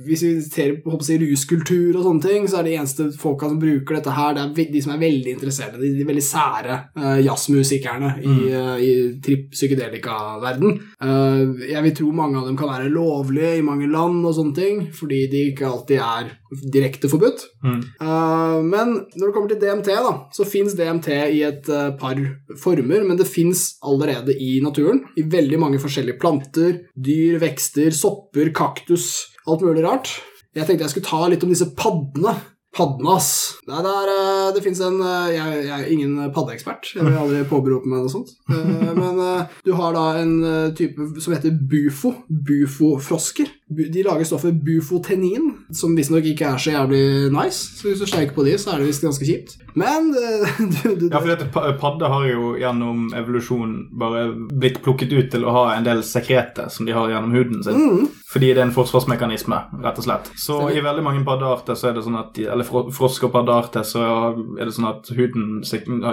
[0.02, 3.60] hvis vi ser på jeg, ruskultur og sånne ting, så er de eneste folka som
[3.62, 7.18] bruker dette her, det er de som er veldig interesserte, de, de veldig sære uh,
[7.22, 10.80] jazzmusikerne i, uh, i tripp-psykedelika-verden.
[10.98, 14.58] Uh, jeg vil tro mange av dem kan være lovlige i mange land og sånne
[14.58, 16.34] ting, fordi de ikke alltid er
[16.74, 17.46] direkte forbudt.
[17.62, 17.80] Mm.
[18.02, 22.18] Uh, men når det kommer til DMT, da, så fins DMT i et eh, par
[22.60, 25.02] former, men det fins allerede i naturen.
[25.20, 29.10] I veldig mange forskjellige planter, dyr, vekster, sopper, kaktus,
[29.46, 30.10] alt mulig rart.
[30.54, 32.34] Jeg tenkte jeg skulle ta litt om disse paddene.
[32.74, 33.28] Paddene, ass.
[33.68, 36.88] Er, det, er, eh, det fins en eh, jeg, jeg er ingen paddeekspert.
[36.96, 38.32] Jeg vil aldri påberope meg noe sånt.
[38.50, 39.20] Eh, Men
[39.62, 40.32] du har da en
[40.74, 42.10] type som heter bufo.
[42.26, 43.52] Bufofrosker.
[43.66, 47.78] De lager stoffet bufotenin, som visstnok ikke er så jævlig nice.
[47.80, 49.54] Så hvis du steiker på de, så er det visst ganske kjipt.
[49.74, 55.10] Men eh, du, du, Ja, for dette pa- har jo gjennom evolusjon bare blitt plukket
[55.16, 57.80] ut til å ha en del sekreter som de har gjennom huden sin.
[57.80, 58.04] Mm.
[58.34, 60.28] Fordi det er en forsvarsmekanisme, rett og slett.
[60.38, 64.04] Så i veldig mange paddearter så er det sånn at Eller frosk- og paddearter så
[64.58, 65.62] er det sånn at huden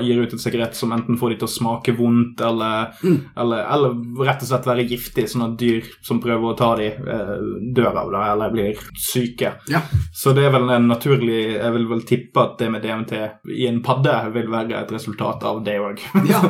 [0.05, 3.19] gir ut et sekret som enten får de til å smake vondt, eller, Mm.
[3.37, 6.89] eller, eller rett og slett være giftig, sånn at dyr som prøver å ta de
[6.93, 7.37] eh,
[7.75, 9.55] dør av det, eller blir syke.
[9.71, 9.81] Ja.
[10.13, 13.13] Så det er vel en naturlig Jeg vil vel tippe at det med DMT
[13.55, 16.01] i en padde vil være et resultat av det òg.
[16.31, 16.41] ja.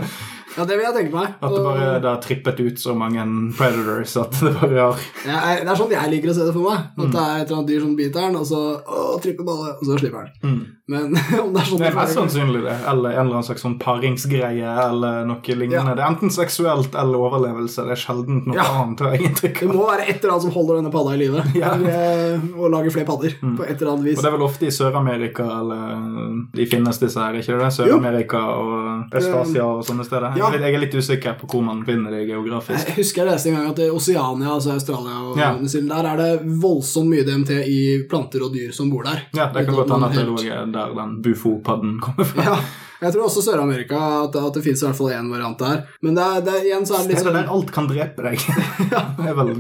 [0.58, 1.38] ja, det vil jeg tenke meg.
[1.39, 3.25] At det bare det har trippet ut så mange
[3.58, 6.69] predators at det bare har ja, det er sånn jeg liker å se det for
[6.69, 6.91] meg.
[6.97, 9.75] At det er et eller annet dyr som biter den, og så å, tripper bare,
[9.77, 10.38] og så slipper den.
[10.45, 10.62] mm.
[10.91, 12.75] Men om det er sånn Det er mest sannsynlig det.
[12.91, 15.91] Eller en eller annen slags sånn paringsgreie eller noe lignende.
[15.93, 15.95] Ja.
[15.97, 17.86] Det er enten seksuelt eller overlevelse.
[17.88, 18.65] Det er sjelden noe Ja.
[18.82, 19.04] annet.
[19.15, 21.43] jeg Det må være et eller annet som holder denne padda i live.
[21.62, 21.73] Ja.
[21.77, 21.86] Mm.
[21.88, 24.17] Eh, Og lager flere padder på et eller annet vis.
[24.19, 25.91] Og det er vel ofte i Sør-Amerika eller
[26.56, 27.69] de finnes disse her, ikke det?
[27.75, 30.38] Sør-Amerika og Øst-Asia og sånne steder.
[30.39, 30.49] Ja.
[30.51, 32.88] jeg er litt usikker på hvor man finner det geografisk.
[32.91, 35.51] Jeg husker jeg leste en gang at i Oceania, altså Australia og Ja.
[35.91, 39.23] Der er det voldsomt mye DMT i planter og dyr som bor der.
[39.36, 42.45] Ja, det kan godt hende at det lå der den bufo-padden kommer fra.
[42.47, 42.57] Ja,
[43.01, 45.83] jeg tror også Sør-Amerika at, at det fins i hvert fall én variant der.
[46.05, 47.89] Men det er, det er, igjen så er det Det litt sånn der alt kan
[47.89, 48.47] drepe deg.
[48.93, 49.05] ja.
[49.17, 49.53] det er vel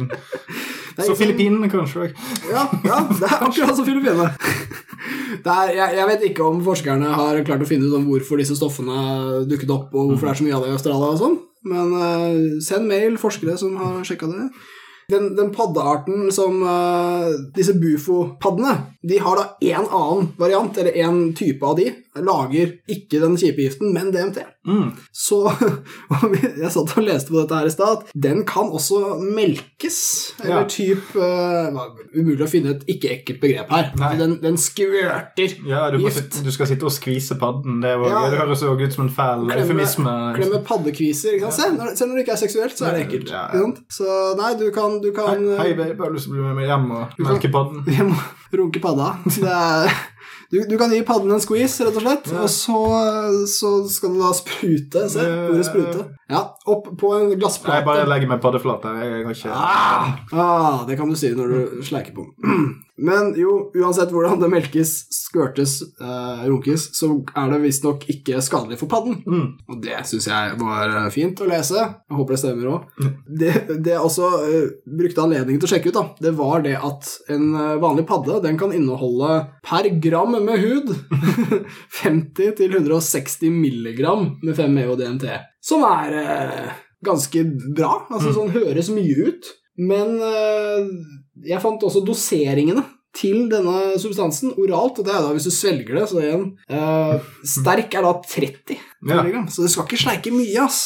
[1.01, 2.11] er Så liksom- Filippinene kanskje òg.
[2.51, 4.27] Ja, ja, det er akkurat som Filippinene.
[5.41, 8.57] Er, jeg, jeg vet ikke om forskerne har klart å finne ut om hvorfor disse
[8.59, 11.37] stoffene dukket opp, og hvorfor det er så mye av det i Australia og sånn,
[11.71, 14.49] men uh, send mail, forskere som har sjekka det.
[15.11, 21.23] Den, den paddearten som uh, Disse bufo-paddene, de har da én annen variant, eller én
[21.35, 24.41] type av de, lager ikke den kjipe giften, men DMT.
[24.67, 24.89] Mm.
[25.15, 25.37] Så
[26.61, 28.03] jeg satt og leste på dette her i stad.
[28.13, 29.99] Den kan også melkes.
[30.43, 30.65] Eller Ja.
[30.69, 31.79] typ uh,
[32.13, 33.91] Umulig å finne et ikke-ekkelt begrep her.
[34.01, 34.11] Nei.
[34.19, 36.17] Den, den skvørter Ja, du, gift.
[36.19, 37.79] sitte- du skal sitte og skvise padden.
[37.81, 38.21] Det, var, Ja.
[38.33, 40.17] det høres jo ut som en fæl eufemisme.
[40.35, 41.39] Klemme paddekviser.
[41.39, 41.49] Ja.
[41.49, 41.61] sant?
[41.61, 43.81] Se, når, selv når det ikke er seksuelt, så er det ekkelt.
[43.91, 46.45] Så nei, du kan, du Hei, kan hei babe, jeg har lyst til å bli
[46.49, 47.83] med meg hjem og melke padden.
[47.87, 48.21] Hjem må
[48.61, 49.09] runke padda.
[49.31, 49.93] Det er,
[50.51, 52.41] du, du kan gi padden en squeeze, rett og slett, Ja.
[52.43, 52.79] og så,
[53.47, 55.09] så skal du da sprute.
[55.09, 55.47] Se, Ja.
[55.49, 56.05] ordet sprute.
[56.29, 57.79] Ja, opp på en glassplate.
[57.79, 59.01] Jeg bare legger meg paddeflat her.
[59.01, 62.73] Jeg har ikke Ah, ah, det kan du si når du sleiker på den.
[63.01, 68.77] Men jo, uansett hvordan det melkes, skvørtes, eh, runkes, så er det visstnok ikke skadelig
[68.77, 69.17] for padden.
[69.25, 69.47] Mm.
[69.73, 71.81] Og det syns jeg var eh, fint å lese.
[71.81, 73.07] Jeg håper det stemmer òg.
[73.25, 76.75] Det, det jeg også uh, brukte anledningen til å sjekke ut, da, det var det
[76.77, 80.93] at en eh, vanlig padde den kan inneholde per gram med hud
[82.03, 85.25] 50 til 160 milligram med 5-ME og DMT.
[85.61, 86.71] Som er eh,
[87.05, 87.43] ganske
[87.77, 87.95] bra.
[88.09, 89.51] Altså sånn høres mye ut.
[89.81, 90.89] Men eh,
[91.47, 92.83] jeg fant også doseringene
[93.15, 97.31] til denne substansen oralt, og det er da hvis du svelger det, så igjen eh,
[97.43, 98.77] Sterk er da 30
[99.09, 99.23] Ja.
[99.51, 100.79] så det skal ikke sleike mye, ass.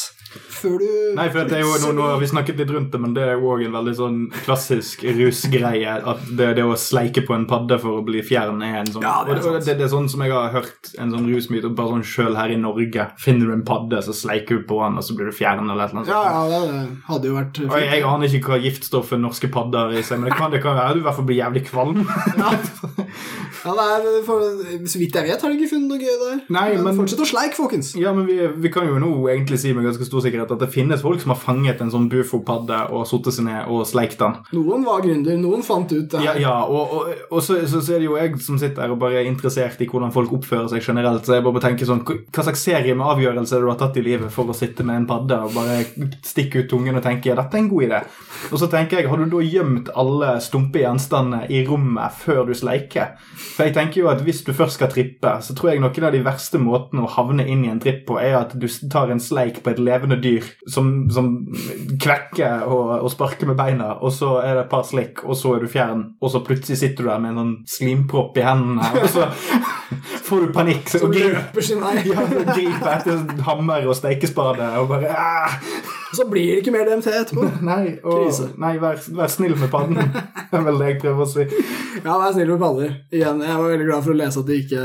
[0.66, 3.00] Før du Nei, for det er jo, nå, nå har vi snakket litt rundt det,
[3.00, 5.94] men det er jo òg en veldig sånn klassisk rusgreie.
[6.12, 9.06] At det, det å sleike på en padde for å bli fjern er en sånn
[9.06, 11.94] Ja, det er det, det er sånn som jeg har hørt en sånn rusmyte bare
[11.96, 13.08] sånn sjøl her i Norge.
[13.22, 15.86] Finner du en padde, så sleiker du på den, og så blir du fjern, eller
[15.86, 16.52] et eller annet Ja, sånt.
[16.52, 20.04] ja, det hadde jo vært Og jeg, jeg aner ikke hva giftstoffet norske padder i
[20.06, 22.04] seg, men det kan, det kan være du i hvert fall blir jævlig kvalm.
[23.66, 24.44] Ja, det er, for,
[24.86, 26.42] Så vidt jeg vet, har de ikke funnet noe gøy der.
[26.54, 27.94] Nei, men- Fortsett å sleike, folkens.
[27.98, 30.72] Ja, men vi, vi kan jo nå egentlig si med ganske stor sikkerhet at det
[30.74, 34.38] finnes folk som har fanget en sånn bufo-padde og satt seg ned og sleikt den.
[34.56, 37.96] Noen var gründer, noen fant ut det Ja, ja og, og, og så, så, så
[37.96, 40.70] er det jo jeg som sitter her og bare er interessert i hvordan folk oppfører
[40.72, 41.26] seg generelt.
[41.26, 44.34] Så jeg bare tenker sånn, hva slags serie med avgjørelser du har tatt i livet
[44.34, 45.82] for å sitte med en padde og bare
[46.26, 48.02] stikke ut tungen og tenke ja, dette er en god idé.
[48.52, 52.54] Og så tenker jeg, har du da gjemt alle stumpe gjenstandene i rommet før du
[52.58, 53.16] sleiker?
[53.56, 56.16] For jeg tenker jo at hvis du først skal trippe, så tror jeg noen av
[56.16, 59.22] de verste måtene å havne inn i en tripp på, er at du tar en
[59.22, 61.32] sleik på et levende dyr som, som
[62.02, 65.56] kvekker og, og sparker med beina, og så er det et par slikk, og så
[65.56, 68.90] er du fjern, og så plutselig sitter du der med en sånn slimpropp i hendene,
[69.02, 69.30] og så
[70.28, 71.70] får du panikk Som og griper
[72.10, 75.60] ja, griper etter hammer og steikespade og bare ah!
[76.14, 77.48] Så blir det ikke mer DMT etterpå.
[77.66, 78.30] Nei, og,
[78.62, 79.98] nei vær, vær snill med padden.
[80.56, 81.44] Det er vel det jeg prøver å si.
[82.06, 82.92] Ja, vær snill med padder.
[83.12, 84.84] Igjen, jeg var veldig glad for å lese at de ikke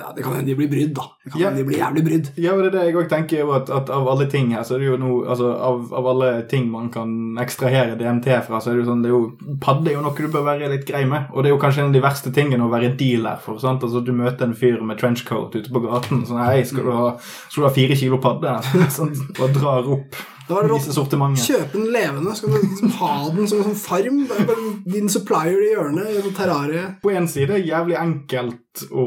[0.00, 1.04] Ja, det kan hende de blir brydd, da.
[1.22, 1.50] Det kan Ja.
[1.50, 2.30] hende de blir jævlig brydd.
[2.42, 4.64] Ja, og det er det jeg også tenker jo at, at av alle ting her,
[4.66, 8.58] så er det jo noe Altså, av, av alle ting man kan ekstrahere DMT fra,
[8.62, 10.70] så er det jo sånn det er jo, Padde er jo noe du bør være
[10.72, 12.94] litt grei med, og det er jo kanskje en av de verste tingene å være
[12.98, 13.60] dealer for.
[13.62, 13.84] sant?
[13.86, 17.10] Altså, Du møter en fyr med trenchcoat ute på gaten sånn Hei, skal du ha,
[17.20, 18.56] skal du ha fire kilo padde?
[18.96, 20.16] Sånn, og drar opp
[20.48, 20.86] Da var det rått.
[20.86, 21.46] viser.
[21.46, 24.20] Kjøpe den levende, så kan du liksom ha den som en sånn farm.
[24.30, 26.84] Er Din supplier i hjørnet i en terrarie.
[27.02, 29.04] På en side er jævlig enkelt å,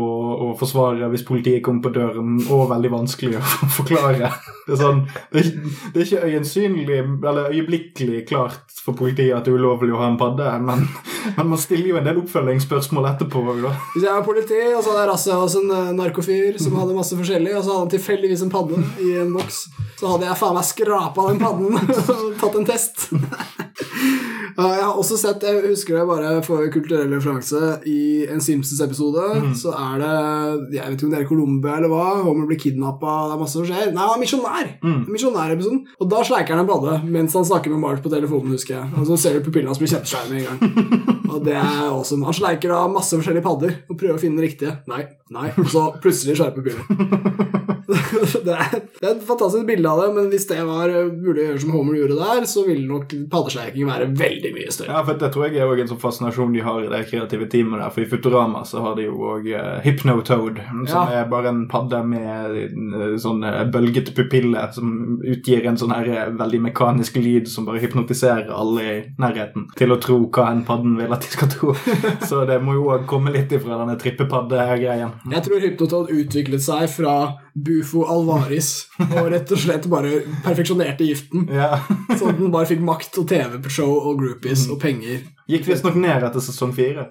[0.49, 3.43] å forsvare hvis politiet kommer på døren, og veldig vanskelig å
[3.77, 4.31] forklare.
[4.65, 5.51] Det er sånn, det er,
[5.93, 10.09] det er ikke øyensynlig, eller øyeblikkelig klart for politiet at det er ulovlig å ha
[10.11, 10.83] en padde, men,
[11.37, 13.45] men man stiller jo en del oppfølgingsspørsmål etterpå.
[13.63, 13.73] Da.
[13.95, 16.97] Hvis jeg var politi, og så hadde jeg rassa hos en eh, narkofyr som hadde
[16.97, 19.63] masse forskjellig, og så hadde han tilfeldigvis en padde i en boks,
[19.99, 23.07] så hadde jeg faen meg skrapa den padden og tatt en test.
[24.59, 29.53] Jeg har også sett, jeg husker det bare for kulturell referanse, i en Simpsons-episode Mm.
[29.55, 32.07] så er det Jeg vet ikke om det er Colombia eller hva.
[32.25, 33.93] Homer blir kidnappa, det er masse som skjer.
[33.95, 34.67] Nei, han er misjonær!
[34.83, 34.99] Mm.
[35.13, 35.79] Misjonærepisoden.
[36.01, 38.91] Og da sleiker han en padde mens han snakker med Mark på telefonen, husker jeg.
[38.99, 40.59] Og så ser du pupillene hans bli kjempeskjære med en gang.
[41.33, 42.25] Og det er awesome.
[42.25, 44.71] Han sleiker da masse forskjellige padder og prøver å finne den riktige.
[44.89, 45.51] Nei, nei.
[45.61, 47.85] Og så plutselig skjerper pupillene.
[48.47, 51.43] det, er, det er et fantastisk bilde av det, men hvis det var eh, mulig
[51.43, 54.93] å gjøre som Homer gjorde der, så ville nok paddesleiking være veldig mye større.
[54.95, 57.49] Ja, for Det tror jeg er også en sånn fascinasjon de har i det kreative
[57.51, 57.93] teamet der.
[57.95, 61.05] For i Futurama så har de jo òg uh, Hypnotoad, som Ja.
[61.21, 62.57] er bare en padde med
[62.95, 67.67] uh, sånn eh, bølgete pupiller som utgir en sånn her eh, veldig mekanisk lyd som
[67.67, 71.51] bare hypnotiserer alle i nærheten til å tro hva en padden vil at de skal
[71.53, 71.73] tro.
[72.29, 75.13] så det må jo komme litt ifra denne trippepadde-greien.
[75.33, 77.15] Jeg tror Hypnotoad utviklet seg fra
[77.59, 81.47] Bufo alvaris og rett og slett bare perfeksjonerte giften.
[81.53, 81.81] Ja.
[82.15, 85.25] Sånn at den bare fikk makt og TV-show og groupies og penger.
[85.49, 87.09] Gikk visstnok ned etter sesong fire.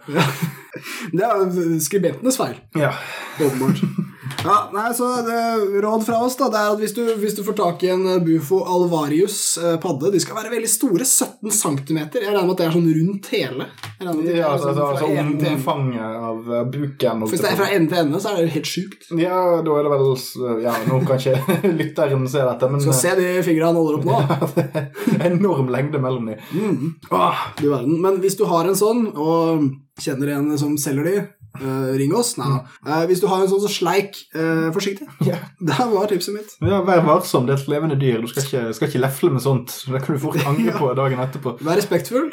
[1.16, 1.48] Det er
[1.82, 2.60] skribentenes feil.
[2.78, 2.94] Ja.
[3.40, 3.82] Åpenbart.
[4.44, 5.38] Ja, nei, så det,
[5.82, 8.04] Råd fra oss da, det er at hvis du, hvis du får tak i en
[8.14, 11.06] eh, Bufo alvarius eh, De skal være veldig store.
[11.08, 11.98] 17 cm.
[11.98, 13.68] Jeg regner med at det er sånn rundt hele.
[13.98, 14.12] Ja,
[14.52, 17.24] altså, sånn altså ende omfanget av eh, buken.
[17.30, 19.08] Hvis det er fra ende til ende, så er det helt sjukt.
[19.18, 23.16] Ja, da er det vel Ja, nå kan ikke lytteren se dette, men Skal se
[23.18, 24.22] de fingrene han holder opp nå.
[25.08, 26.46] det er enorm lengde mellom dem.
[26.52, 26.94] Mm.
[27.10, 27.98] Åh, du verden.
[28.04, 31.16] Men hvis du har en sånn, og kjenner en som selger de,
[31.60, 32.34] eh, ring oss.
[32.38, 32.58] Nei da.
[32.86, 35.08] Eh, hvis du har en sånn, så sleik uh, forsiktig.
[35.28, 35.42] Yeah.
[35.60, 36.52] Det var tipset mitt.
[36.64, 38.22] Ja, Vær varsom, det er et levende dyr.
[38.22, 39.74] Du skal ikke, skal ikke lefle med sånt.
[39.84, 41.56] Det kan du fort angre på dagen etterpå.
[41.66, 42.30] Vær respektfull.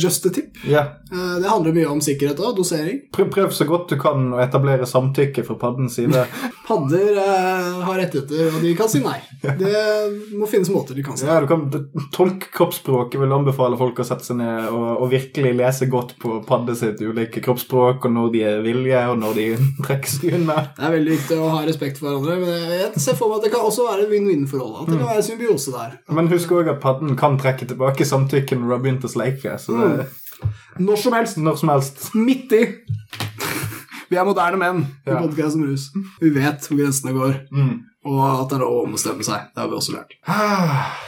[0.00, 0.56] just a tip.
[0.64, 0.94] Yeah.
[1.10, 3.02] Det handler mye om sikkerhet og dosering.
[3.12, 6.24] Prøv, prøv så godt du kan å etablere samtykke fra paddens side.
[6.68, 7.18] Padder
[7.84, 9.18] har rettigheter, og de kan si nei.
[9.42, 9.74] Det
[10.38, 11.34] må finnes måter de kan si nei.
[11.34, 11.66] Ja, du kan
[12.14, 16.38] tolke kroppsspråket, vil anbefale folk å sette seg ned og, og virkelig lese godt på
[16.48, 19.46] padde sitt ulike kroppsspråk, og når de er villige, og når de
[19.86, 20.56] trekker seg unna.
[20.76, 23.46] Det er veldig viktig å ha respekt for hverandre, men jeg ser for meg at
[23.48, 24.74] det kan også være vinn-vinn-forhold.
[24.82, 25.94] At det kan være symbiose der.
[26.18, 29.56] Men husk òg at padden kan trekke tilbake samtykke når du har begynt å sleike.
[29.62, 30.08] Det,
[30.82, 31.36] Når som helst.
[31.38, 32.08] når som helst.
[32.18, 32.62] Midt i.
[34.12, 35.20] Vi er moderne menn i Ja.
[35.22, 35.86] podkast om rus.
[36.20, 37.78] Vi vet hvor grensene går, Mm.
[38.04, 39.46] og at det er lov å ombestemme seg.
[39.54, 40.12] Det har vi også lært.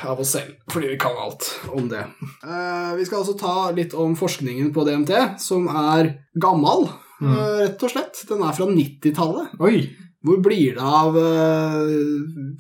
[0.09, 1.45] Av oss selv, fordi vi kan alt
[1.75, 2.01] om det.
[2.43, 6.89] Uh, vi skal også ta litt om forskningen på DMT, som er gammel,
[7.33, 8.25] eh, rett og slett.
[8.29, 9.55] Den er fra 90-tallet.
[10.25, 11.91] Hvor blir det av uh,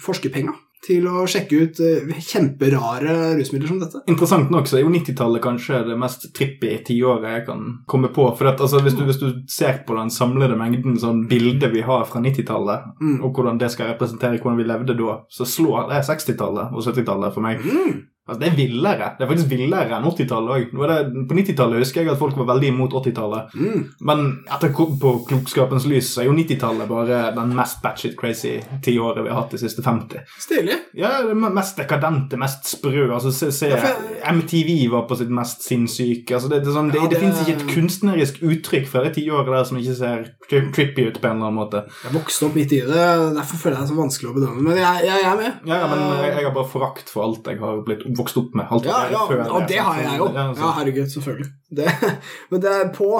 [0.05, 0.53] forskerpenga
[0.85, 4.03] til å sjekke ut eh, kjemperare rusmidler som dette?
[4.12, 8.27] Interessant nok så er jo 90-tallet kanskje det mest trippy tiåret jeg kan komme på.
[8.37, 11.87] For at, altså, hvis, du, hvis du ser på den samlede mengden sånn bilder vi
[11.88, 13.16] har fra 90-tallet, Mm.
[13.24, 17.33] og hvordan det skal representere hvordan vi levde da, så slår det 60-tallet og 70-tallet
[17.35, 17.64] for meg.
[17.64, 18.03] Mm.
[18.24, 19.08] Altså, det er villere.
[19.18, 20.70] Det er faktisk villere enn 80-tallet òg.
[21.28, 23.52] På 90-tallet husker jeg at folk var veldig imot 80-tallet.
[23.60, 23.82] Mm.
[24.08, 28.54] Men etter på klokskapens lys så er jo 90-tallet bare den mest batshit crazy
[28.87, 30.22] tiåret vi har hatt de siste 50.
[30.40, 30.78] Stilig.
[30.96, 33.10] Ja, det mest dekadente, mest sprø.
[33.12, 34.22] Altså, se, se Ja, jeg...
[34.38, 36.38] MTV var på sitt mest sinnssyke.
[36.38, 39.12] Altså, det, det, sånn, det, Ja, det, det- finnes ikke et kunstnerisk uttrykk fra det
[39.18, 41.84] tiåret der som ikke ser tri trippy ut på en eller annen måte.
[42.06, 43.04] Jeg vokste opp midt i det,
[43.37, 44.64] derfor føler jeg det er så vanskelig å bedømme.
[44.70, 45.60] Men jeg, jeg, jeg er med.
[45.68, 48.37] Ja, ja, men Eh, jeg, jeg har bare forakt for alt jeg har blitt vokst
[48.40, 48.66] opp med.
[48.70, 50.29] Alt Ja, ja, og det har jeg jo.
[50.35, 51.50] Ja, herregud, selvfølgelig.
[51.77, 51.90] Det,
[52.50, 53.11] men det er på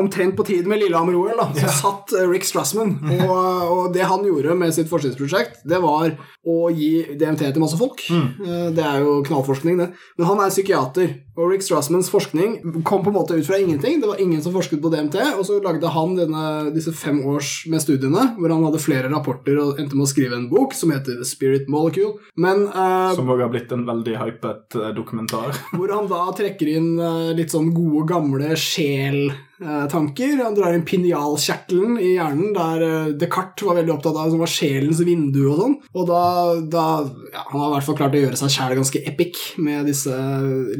[0.00, 2.96] omtrent på tide med Lillehammer-OL, da, så satt eh, Rick Strassman.
[3.24, 3.34] Og,
[3.74, 8.02] og det han gjorde med sitt forskningsprosjekt, det var å gi DMT til masse folk.
[8.10, 9.90] Eh, Det er jo knallforskning, det.
[10.18, 13.96] Men han er psykiater, og Rick Strassmans forskning kom på en måte ut fra ingenting.
[14.02, 17.64] Det var ingen som forsket på DMT, og så lagde han denne, disse fem års
[17.72, 20.92] med studiene, hvor han hadde flere rapporter og endte med å skrive en bok som
[20.94, 22.20] heter The Spirit Molecule.
[22.38, 25.56] Men uh, Som òg har blitt en veldig hypet eh, dokumentar.
[25.74, 28.54] hvor han da trekker inn eh, litt sånn gode, gamle
[29.64, 30.42] sjel-tanker.
[30.44, 34.50] Han drar inn pinjalkjertelen i hjernen, der eh, Descartes var veldig opptatt av som var
[34.50, 35.76] sjelens vindu og sånn.
[35.94, 36.22] Og da,
[36.70, 36.84] da
[37.32, 40.14] ja, Han har i hvert fall klart å gjøre seg sjæl ganske epic med disse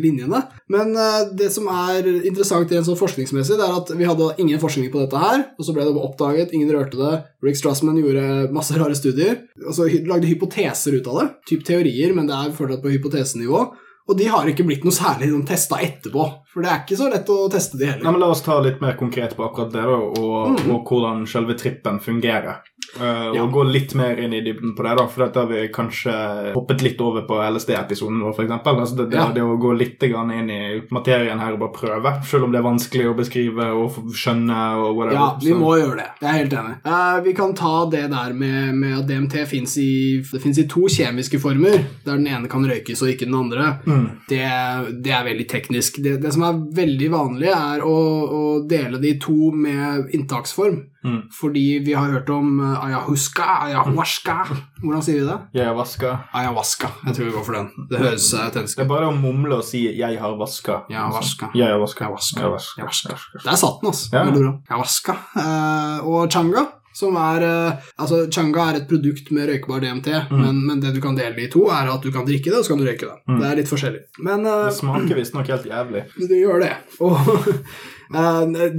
[0.00, 0.44] linjene.
[0.72, 4.62] Men eh, det som er interessant rent sånn forskningsmessig, det er at vi hadde ingen
[4.62, 7.14] forskning på dette her, og så ble det oppdaget, ingen rørte det.
[7.44, 11.30] Rick Strassman gjorde masse rare studier, og så lagde hypoteser ut av det.
[11.50, 13.66] Typ teorier, men det er fortsatt på hypotesenivå.
[14.08, 16.24] Og de har ikke blitt noe særlig sånn, testa etterpå.
[16.52, 18.10] For det er ikke så lett å teste de Nei, heller.
[18.12, 20.74] men La oss ta litt mer konkret på akkurat det, da, og, Mm.
[20.74, 22.60] og hvordan selve trippen fungerer.
[23.00, 23.42] Uh, Ja.
[23.42, 26.12] Og gå litt mer inn i dybden på det, da, for dette har vi kanskje
[26.54, 28.52] hoppet litt over på LSD-episoden vår, f.eks.
[28.70, 29.28] Altså det, det, Ja.
[29.35, 32.61] det å gå litt grann inn i materien her og bare prøve, selv om det
[32.61, 35.18] er vanskelig å beskrive og skjønne og whatever.
[35.18, 36.09] Ja, vi så- må gjøre det.
[36.20, 36.76] Jeg er helt enig.
[36.87, 41.40] Uh, vi kan ta det der med, med at DMT fins i, i to kjemiske
[41.40, 43.78] former, der den ene kan røykes og ikke den andre.
[43.87, 44.11] Mm.
[44.28, 44.42] Det,
[45.02, 46.02] det er veldig teknisk.
[46.02, 47.96] Det, det som er veldig vanlig, er å,
[48.31, 50.85] å dele de to med inntaksform.
[51.05, 51.21] Mm.
[51.37, 54.37] Fordi vi har hørt om eh, ayahuasca, ayahuasca
[54.81, 55.38] Hvordan sier vi det?
[55.61, 56.13] Ayahuasca.
[56.33, 56.88] Ayahuasca.
[57.07, 57.88] Jeg tror vi går for den.
[57.90, 58.83] Det høres autentisk ut.
[58.83, 60.85] Det er bare å mumle og si 'jeg har vaska'.
[60.90, 61.50] Ayahuasca.
[62.05, 62.40] Har vaska.
[62.40, 63.19] Ayahuasca.
[63.44, 64.09] Der satt den, altså.
[64.13, 64.25] Ja.
[64.71, 65.17] Ayahuasca.
[65.37, 70.67] Eh, og changa, som er eh, Altså, changa er et produkt med røykbar DMT, men,
[70.67, 72.75] men det du kan dele i to, er at du kan drikke det, og så
[72.75, 73.19] kan du røyke det.
[73.40, 74.02] Det er litt forskjellig.
[74.19, 76.05] Men uh, Det smaker visstnok helt jævlig.
[76.31, 76.73] det gjør det.
[77.00, 77.61] Og eh,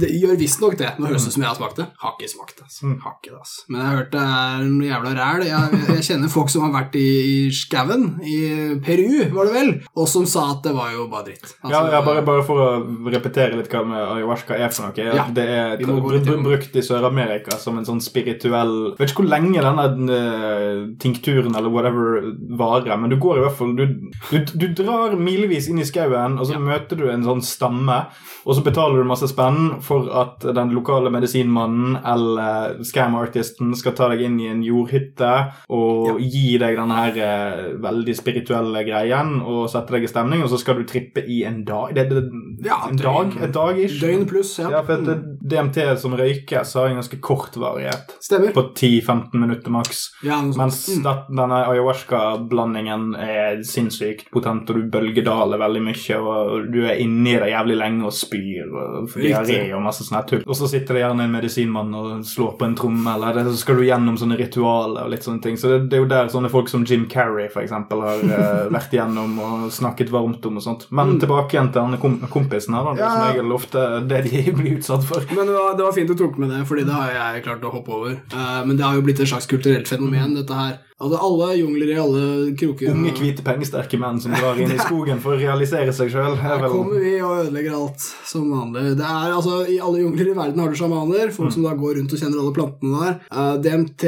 [0.00, 0.92] det gjør visstnok det.
[0.98, 1.86] Nå høres det ut som jeg har smakt det.
[2.02, 2.66] Har ikke smakt det.
[2.66, 2.92] Altså.
[3.04, 3.64] Har ikke det, altså.
[3.68, 5.46] Men jeg har hørt det er noe jævla ræl.
[5.46, 8.38] Jeg, jeg kjenner folk som har vært i, i skauen, i
[8.86, 11.44] Peru, var det vel, og som sa at det var jo bare dritt.
[11.60, 12.68] Altså, Ja, ja bare, bare for å
[13.12, 15.06] repetere litt hva med ayahuasca er for noe.
[15.16, 19.62] Ja, det er br brukt i Sør-Amerika som en sånn spirituell Vet ikke hvor lenge
[19.64, 23.84] denne eh, tinkturen eller whatever varer, men du går i hvert fall Du,
[24.30, 27.98] du, du drar milevis inn i skauen, og så møter du en sånn stamme,
[28.46, 34.10] og så betaler du masse spenn for at den lokale medisinmannen eller scam-artisten skal ta
[34.12, 35.32] deg inn i en jordhytte
[35.72, 40.52] og gi deg denne her eh, veldig spirituelle greien og sette deg i stemning, og
[40.52, 41.94] så skal du trippe i en dag.
[41.96, 42.24] Det, det,
[42.66, 43.36] Ja, en dag?
[43.42, 44.00] Et dag-ish?
[44.02, 44.70] Døgn pluss, ja.
[44.78, 45.18] Ja, for at det,
[45.48, 48.16] DMT som røykes, har en ganske kort varighet.
[48.22, 48.52] Stemmer.
[48.56, 50.06] På 10-15 minutter maks.
[50.26, 50.40] Ja.
[50.42, 56.98] Mens det- denne ayahuasca-blandingen er sinnssykt potent, og du bølgedaler veldig mye, og du er
[57.02, 60.42] inni det jævlig lenge og spyr og diaré og masse sånne tull.
[60.46, 63.76] Og så sitter det gjerne en medisinmann og slår på en tromme, eller så skal
[63.80, 65.56] du gjennom sånne ritualer og litt sånne ting.
[65.60, 68.70] Så det, det er jo der sånne folk som Jim Carrey for eksempel har uh,
[68.76, 70.86] vært igjennom og snakket varmt om og sånt.
[70.90, 72.96] Men tilbake igjen til denne kom kompisen her, da.
[72.96, 73.10] Ja.
[73.10, 75.24] som regel ofte det de blir utsatt for.
[75.36, 77.64] Men det var, det var fint du tok med det, Fordi det har jeg klart
[77.66, 78.18] å hoppe over.
[78.32, 80.78] Uh, men det har jo blitt et slags kulturelt fenomen, dette her.
[80.96, 82.20] Altså, alle jungler i alle
[82.56, 82.94] kroker.
[82.94, 86.38] Unge, hvite, pengesterke menn som drar inn i skogen for å realisere seg sjøl.
[86.40, 88.94] Her kommer vi og ødelegger alt som vanlig.
[88.96, 91.98] Det er altså, I alle jungler i verden har du sjamaner, folk som da går
[91.98, 93.18] rundt og kjenner alle plantene der.
[93.28, 94.06] Uh, DMT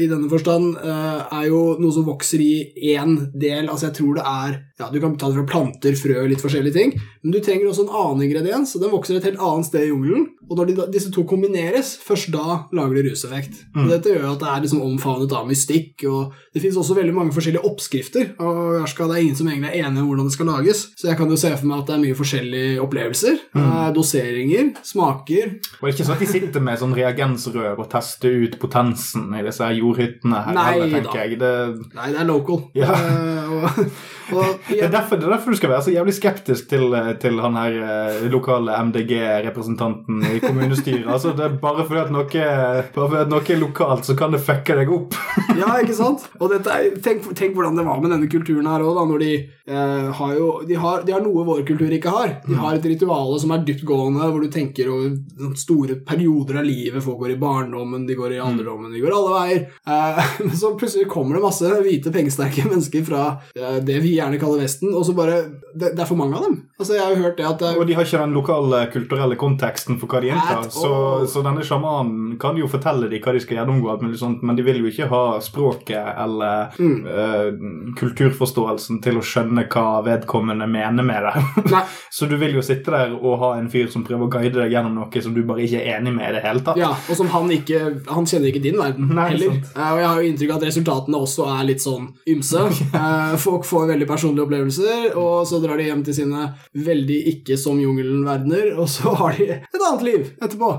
[0.00, 2.54] i denne forstand uh, er jo noe som vokser i
[2.94, 3.68] én del.
[3.68, 6.74] Altså jeg tror det er ja, Du kan ta det fra planter, frø, litt forskjellige
[6.74, 6.96] ting.
[7.22, 9.92] Men du trenger også en annen ingrediens, og den vokser et helt annet sted i
[9.92, 10.24] jungelen.
[10.48, 13.60] Og når de, disse to kombineres, først da lager de ruseffekt.
[13.76, 16.13] Og Dette gjør at det er liksom omfavnet av mystikk, og
[16.54, 18.32] det finnes også veldig mange forskjellige oppskrifter.
[18.44, 21.10] Og Jarska, det er ingen som egentlig er enig om hvordan det skal lages, så
[21.10, 23.38] jeg kan jo se for meg at det er mye forskjellige opplevelser.
[23.54, 23.70] Mm.
[23.96, 25.54] Doseringer, smaker.
[25.78, 29.30] Og det er ikke sånn at de sitter med sånn reagensrør og tester ut potensen
[29.36, 31.14] i disse jordhyttene her, Nei heller, da.
[31.20, 31.38] jeg.
[31.40, 31.52] Det,
[31.94, 32.62] Nei, det er local.
[32.78, 32.90] Ja.
[32.94, 33.66] Eh, og,
[34.34, 34.44] ja.
[34.68, 37.58] det, er derfor, det er derfor du skal være så jævlig skeptisk til, til han
[37.60, 41.06] her eh, lokale MDG-representanten i kommunestyret.
[41.10, 44.34] altså, det er bare fordi at noe, bare fordi at noe er lokalt, så kan
[44.34, 45.18] det fucke deg opp.
[45.58, 46.03] Ja, ikke sant?
[46.40, 49.32] Og dette er, tenk, tenk hvordan det var med denne kulturen her òg, når de
[49.34, 52.36] eh, har jo de har, de har noe vår kultur ikke har.
[52.46, 57.04] De har et rituale som er dyptgående, hvor du tenker over store perioder av livet.
[57.04, 59.66] Folk går i barndommen, de går i alderdommen, de går alle veier.
[59.88, 63.24] Eh, så plutselig kommer det masse hvite, pengesterke mennesker fra
[63.56, 65.40] eh, det vi gjerne kaller Vesten, og så bare
[65.74, 66.60] det, det er for mange av dem.
[66.78, 69.38] Altså, Jeg har jo hørt det at det, Og de har ikke den lokale kulturelle
[69.40, 70.68] konteksten for hva de inntar.
[70.72, 70.92] Så,
[71.30, 73.96] så denne sjamanen kan jo fortelle dem hva de skal gjennomgå,
[74.44, 77.06] men de vil jo ikke ha språket eller Mm.
[77.06, 81.82] uh, kulturforståelsen til å skjønne hva vedkommende mener med det.
[82.14, 84.72] Så du vil jo sitte der og ha en fyr som prøver å guide deg
[84.74, 86.78] gjennom noe som du bare ikke er enig med i det hele tatt.
[86.80, 87.80] Ja, og som han ikke
[88.10, 89.56] Han kjenner ikke din verden Nei, heller.
[89.74, 92.64] Eh, og jeg har jo inntrykk av at resultatene også er litt sånn ymse.
[92.94, 96.44] Uh, folk får veldig personlige opplevelser, og så drar de hjem til sine
[96.86, 100.70] veldig ikke som jungelen-verdener, og så har de et annet liv etterpå.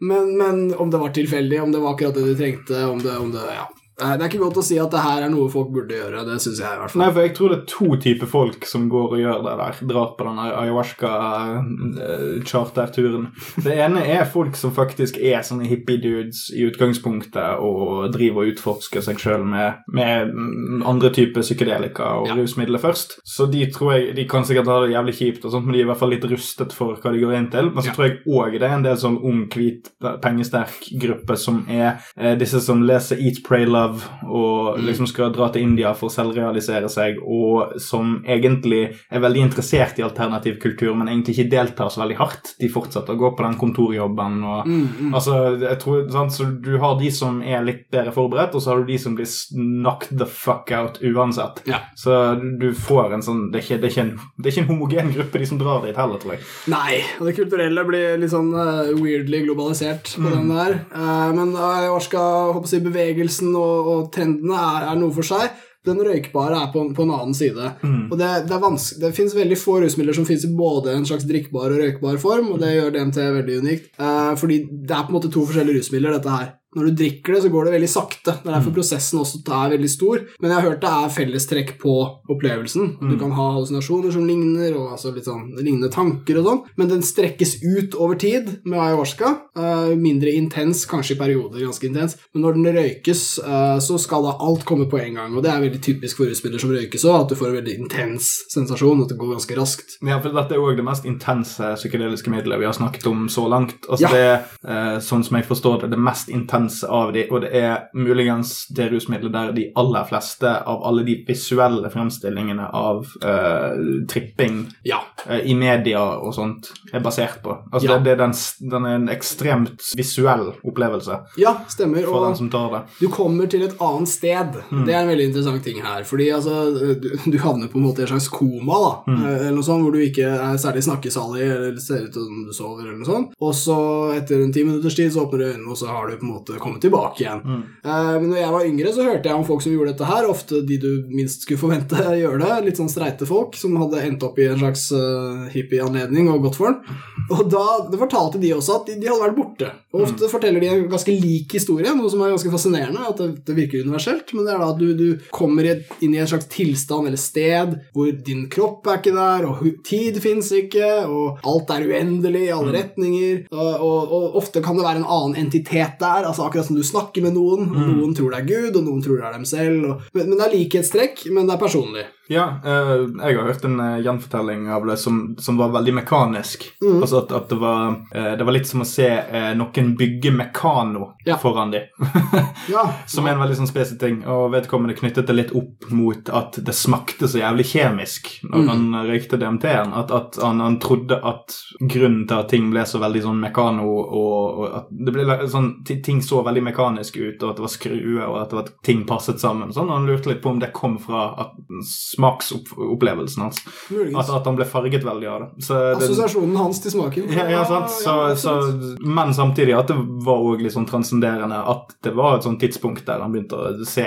[0.00, 3.16] Men, men om det var tilfeldig, om det var akkurat det de trengte, om det,
[3.20, 3.68] om det Ja.
[4.00, 6.24] Eh, Det er ikke godt å si at det her er noe folk burde gjøre.
[6.26, 7.02] Det syns jeg i hvert fall.
[7.02, 9.74] Nei, for jeg tror det er to typer folk som går og gjør det der.
[9.92, 13.26] Drar på den ayahuasca-charterturen.
[13.64, 19.00] Det ene er folk som faktisk er sånne hippie-dudes i utgangspunktet og driver og utforsker
[19.04, 22.34] seg sjøl med, med mm, andre typer psykedelika og Ja.
[22.38, 23.08] rusmidler først.
[23.24, 25.78] Så de tror jeg De kan sikkert ha det jævlig kjipt, og sånt, men de
[25.80, 27.64] er i hvert fall litt rustet for hva de går inn til.
[27.70, 27.92] Men så Ja.
[27.94, 29.88] tror jeg òg det er en del sånn ung, hvit,
[30.22, 35.32] pengesterk gruppe som er eh, disse som leser Eat, Pray, Love slav og liksom skal
[35.32, 40.58] dra til India for å selvrealisere seg, og som egentlig er veldig interessert i alternativ
[40.60, 42.54] kultur, men egentlig ikke deltar så veldig hardt.
[42.60, 44.68] De fortsetter å gå på den kontorjobben og
[45.10, 48.72] Altså, jeg tror, sant, så Du har de som er litt bedre forberedt, og så
[48.72, 51.62] har du de som blir knocked the fuck out uansett.
[51.68, 51.80] Ja.
[51.98, 52.14] Så
[52.60, 54.70] du, får en sånn det er, ikke, det, er ikke en, det er ikke en
[54.70, 56.44] homogen gruppe, de som drar dit heller, tror jeg.
[56.72, 60.76] Nei, og det kulturelle blir litt sånn uh, weirdly globalisert på den der.
[60.94, 65.50] Uh, men håper jeg å si, bevegelsen og, og trendene er, er noe for seg.
[65.88, 67.70] Den røykbare er på, på en annen side.
[68.12, 71.24] Og Det, det, er det finnes veldig få rusmidler som finnes i både en slags
[71.28, 73.92] drikkbar og røykbar form, og det gjør DMT veldig unikt.
[73.96, 76.50] Eh, fordi det er på en måte to forskjellige rusmidler, dette her.
[76.76, 78.36] Når du drikker det, så går det veldig sakte.
[78.40, 80.22] Det er derfor prosessen også er veldig stor.
[80.38, 81.94] Men jeg har hørt det er fellestrekk på
[82.30, 82.92] opplevelsen.
[83.10, 86.62] Du kan ha hallusinasjoner som ligner, og altså litt sånn lignende tanker og sånn.
[86.78, 89.32] Men den strekkes ut over tid med ayahuasca.
[89.58, 92.16] Uh, mindre intens, kanskje i perioder ganske intens.
[92.34, 95.34] Men når den røykes, uh, så skal da alt komme på en gang.
[95.34, 97.76] Og det er veldig typisk for utspillere som røykes òg, at du får en veldig
[97.82, 99.98] intens sensasjon, at det går ganske raskt.
[100.06, 103.48] Ja, for Dette er òg det mest intense psykedeliske middelet vi har snakket om så
[103.50, 103.82] langt.
[103.88, 104.10] Altså Ja.
[104.10, 107.86] Det eh, sånn som jeg forstår det, det mest intense av de, og det er
[107.94, 114.66] muligens det rusmiddelet der de aller fleste av alle de visuelle fremstillingene av uh, tripping
[114.84, 115.00] Ja.
[115.28, 117.56] uh, i media og sånt er basert på.
[117.72, 117.98] Altså Ja.
[117.98, 118.34] det, det er den,
[118.70, 122.02] den er en ekstremt visuell opplevelse Ja, stemmer.
[122.04, 122.82] for og- den som tar det.
[123.00, 124.52] Du kommer til et annet sted.
[124.70, 126.04] Det er en veldig interessant ting her.
[126.04, 129.12] Fordi altså, du, du havner på en måte i en slags koma, da.
[129.12, 129.24] mm.
[129.30, 132.82] Eller noe sånt, hvor du ikke er særlig snakkesalig eller ser ut som du sover.
[132.88, 133.34] eller noe sånt.
[133.40, 133.76] Og så
[134.16, 136.32] etter en ti minutters tid så åpner du øynene, og så har du på en
[136.34, 137.42] måte kommet tilbake igjen.
[137.84, 140.28] Eh, men når jeg var yngre, så hørte jeg om folk som gjorde dette her.
[140.30, 142.56] Ofte de du minst skulle forvente gjør det.
[142.66, 146.58] Litt sånn streite folk som hadde endt opp i en slags uh, hippieanledning og gått
[146.58, 146.98] for den.
[147.30, 149.70] Og da det fortalte de også at de, de hadde vært borte.
[149.94, 153.06] Og ofte forteller de en ganske lik historie, noe som er ganske fascinerende.
[153.06, 156.20] At det, det virker universelt, men det er da at du, du kommer inn i
[156.22, 160.88] en slags tilstand eller sted hvor din kropp er ikke der, og tid fins ikke,
[161.10, 163.44] og alt er uendelig i alle retninger.
[163.50, 166.82] Og, og, og ofte kan det være en annen entitet der, altså akkurat som du
[166.86, 167.68] snakker med noen.
[167.70, 169.84] og Noen tror det er Gud, og noen tror det er dem selv.
[169.90, 172.06] Og, men, men det er likhetstrekk, men det er personlig.
[172.30, 172.90] Ja, eh,
[173.26, 176.68] jeg har hørt en eh, gjenfortelling av det som, som var veldig mekanisk.
[176.86, 180.30] Altså at, at det, var, eh, det var litt som å se eh, noen bygge
[180.38, 181.36] mekano Ja.
[181.42, 181.88] foran dem.
[182.70, 184.18] Ja, som er en veldig sånn spesifikk ting.
[184.30, 188.84] Og vedkommende knyttet det litt opp mot at det smakte så jævlig kjemisk når han
[189.08, 189.90] røykte DMT-en.
[189.98, 193.88] At, at han, han trodde at grunnen til at ting ble så veldig sånn mekano,
[193.90, 197.64] og, og at det ble sånn, ti- ting så veldig mekanisk ut, og at det
[197.64, 199.72] var skruer, og at det var, ting passet sammen.
[199.74, 201.56] Sånn, og Han lurte litt på om det kom fra at,
[201.86, 203.62] smaksopplevelsen hans.
[203.90, 205.66] At, at han ble farget veldig av det.
[205.66, 207.30] Så det Assosiasjonen hans til smaken.
[207.36, 207.92] ja, ja, sant?
[207.94, 208.56] Så, så,
[209.04, 211.60] men samtidig at det var òg litt sånn transcenderende.
[211.74, 214.06] At det var et sånt tidspunkt der han begynte å se,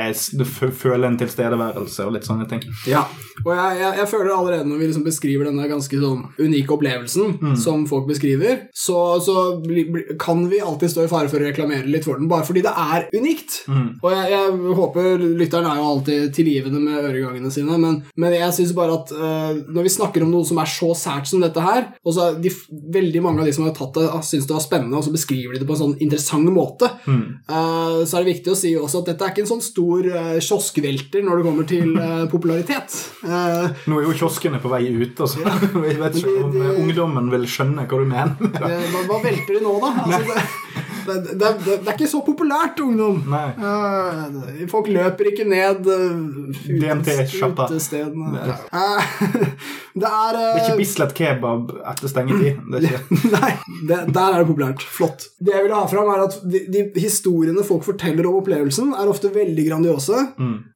[0.79, 2.63] føle en tilstedeværelse og litt sånne ting.
[2.89, 3.05] Ja,
[3.43, 7.57] og jeg, jeg, jeg føler allerede når vi liksom beskriver denne ganske sånn unike opplevelsen
[7.59, 11.47] som folk beskriver, så, så bli, bli, kan vi alltid stå i fare for å
[11.49, 13.59] reklamere litt for den, bare fordi det er unikt.
[14.03, 18.53] Og jeg, jeg håper lytteren er jo alltid tilgivende med øregangene sine, men, men jeg
[18.57, 21.61] syns bare at uh, når vi snakker om noe som er så sært som dette
[21.63, 22.51] her, og så er de,
[22.93, 25.53] veldig mange av de som har tatt det, syns det var spennende, og så beskriver
[25.55, 29.03] de det på en sånn interessant måte, eh, så er det viktig å si også
[29.03, 31.93] at dette er ikke en sånn stor uh, kioskvelter når det kommer til
[32.33, 32.97] popularitet.
[33.23, 35.43] Nå er jo kioskene på vei ut, altså.
[35.43, 38.35] Jeg vet ikke om de- de, ungdommen vil skjønne hva du mener.
[39.09, 39.93] hva velter de nå, da?
[40.03, 40.41] Altså,
[41.05, 43.21] det, det, det, er ikke så populært, ungdom.
[43.33, 46.53] Eh, folk løper ikke ned uh,
[47.67, 48.43] utestedene.
[48.73, 49.13] Eh,
[50.01, 52.61] det er Det er eh, ikke Bislett kebab etter stengetid.
[53.35, 53.53] Nei,
[53.89, 54.83] det, der er det populært.
[54.83, 55.27] Flott.
[55.39, 59.11] Det jeg ville ha fram, er at de, de historiene folk forteller om opplevelsen, er
[59.11, 60.25] ofte veldig grandiose,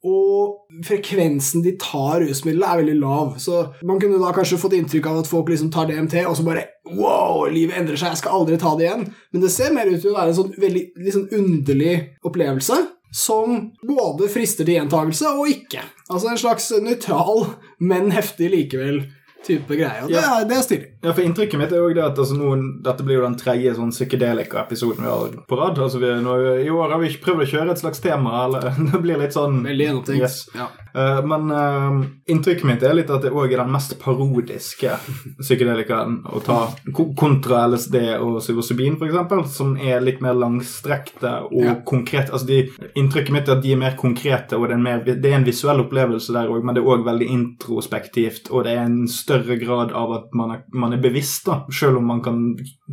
[0.08, 3.36] og frekvensen de tar rusmiddelet, er veldig lav.
[3.42, 6.46] Så man kunne da kanskje fått inntrykk av at folk liksom tar DMT, og så
[6.48, 6.66] bare
[6.96, 9.08] Wow, livet endrer seg, jeg skal aldri ta det igjen.
[9.34, 11.96] Men det ser mer ut til å være en sånn veldig sånn underlig
[12.28, 12.80] opplevelse.
[13.18, 15.84] Som både frister til gjentagelse og ikke.
[16.12, 17.46] Altså en slags nøytral,
[17.80, 19.06] men heftig likevel
[19.46, 20.08] type greier.
[20.10, 20.40] Ja.
[20.40, 20.88] er, det er stilig.
[21.04, 23.76] Ja, for Inntrykket mitt er jo det at altså, noen, dette blir jo den tredje
[23.78, 25.80] sånn psykedelika-episoden vi har på rad.
[25.80, 26.36] Altså, vi, nå,
[26.66, 28.44] I år har vi ikke prøvd å kjøre et slags tema.
[28.46, 30.24] Eller, det blir litt sånn Veldig gjennomtenkt.
[30.24, 30.40] Yes.
[30.58, 30.68] Ja.
[30.98, 32.00] Uh, men uh,
[32.32, 34.96] inntrykket mitt er litt at det òg er den mest parodiske
[35.42, 36.60] psykedelikaen å ta
[36.96, 41.76] kontra LSD og psilocybin, f.eks., som er litt mer langstrekte og Ja.
[41.86, 42.34] konkrete.
[42.34, 45.32] Altså, de, inntrykket mitt er at de er mer konkrete, og det er mer, det
[45.32, 48.86] er en visuell opplevelse der òg, men det er òg veldig introspektivt, og det er
[48.88, 52.40] en større grad av at man er, man er bevisst, da, selv om man kan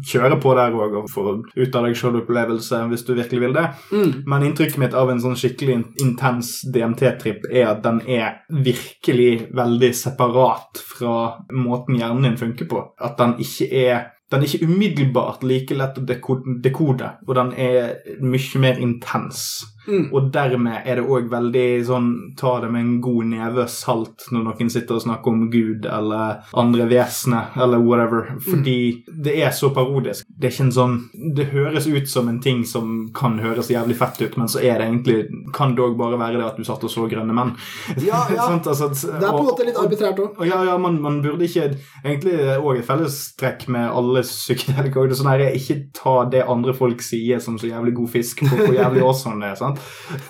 [0.02, 3.66] kjøre på der òg og få ut av deg sjøl-opplevelse hvis du virkelig vil det.
[3.94, 4.24] Mm.
[4.30, 9.92] Men inntrykket mitt av en sånn skikkelig intens DMT-tripp er at den er virkelig veldig
[9.94, 11.14] separat fra
[11.54, 12.82] måten hjernen din funker på.
[12.98, 17.52] At den ikke er den er ikke umiddelbart like lett å deko- dekode, og den
[17.60, 17.92] er
[18.24, 19.62] mye mer intens.
[19.86, 20.06] Mm.
[20.14, 22.10] Og dermed er det òg veldig sånn
[22.40, 26.44] ta det med en god neve salt når noen sitter og snakker om Gud eller
[26.56, 28.76] andre vesener eller whatever, fordi
[29.06, 30.26] det er så parodisk.
[30.28, 30.94] Det er ikke en sånn
[31.36, 34.78] Det høres ut som en ting som kan høres jævlig fett ut, men så er
[34.80, 35.18] det egentlig
[35.54, 37.54] Kan det òg bare være det at du satt og så Grønne menn?
[38.02, 38.48] Ja, ja.
[38.48, 40.44] sånn, Altså, Det er på en måte litt arbitrært òg.
[40.48, 41.68] ja, ja, man, man burde ikke
[42.04, 47.40] Egentlig òg et fellestrekk med alle psykedelika sånn her, ikke ta det andre folk sier
[47.42, 49.58] som så jævlig god fisk på hvor jævlig awesome det er.
[49.60, 49.73] sant?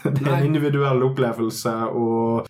[0.04, 2.48] Det er en individuell opplevelse, og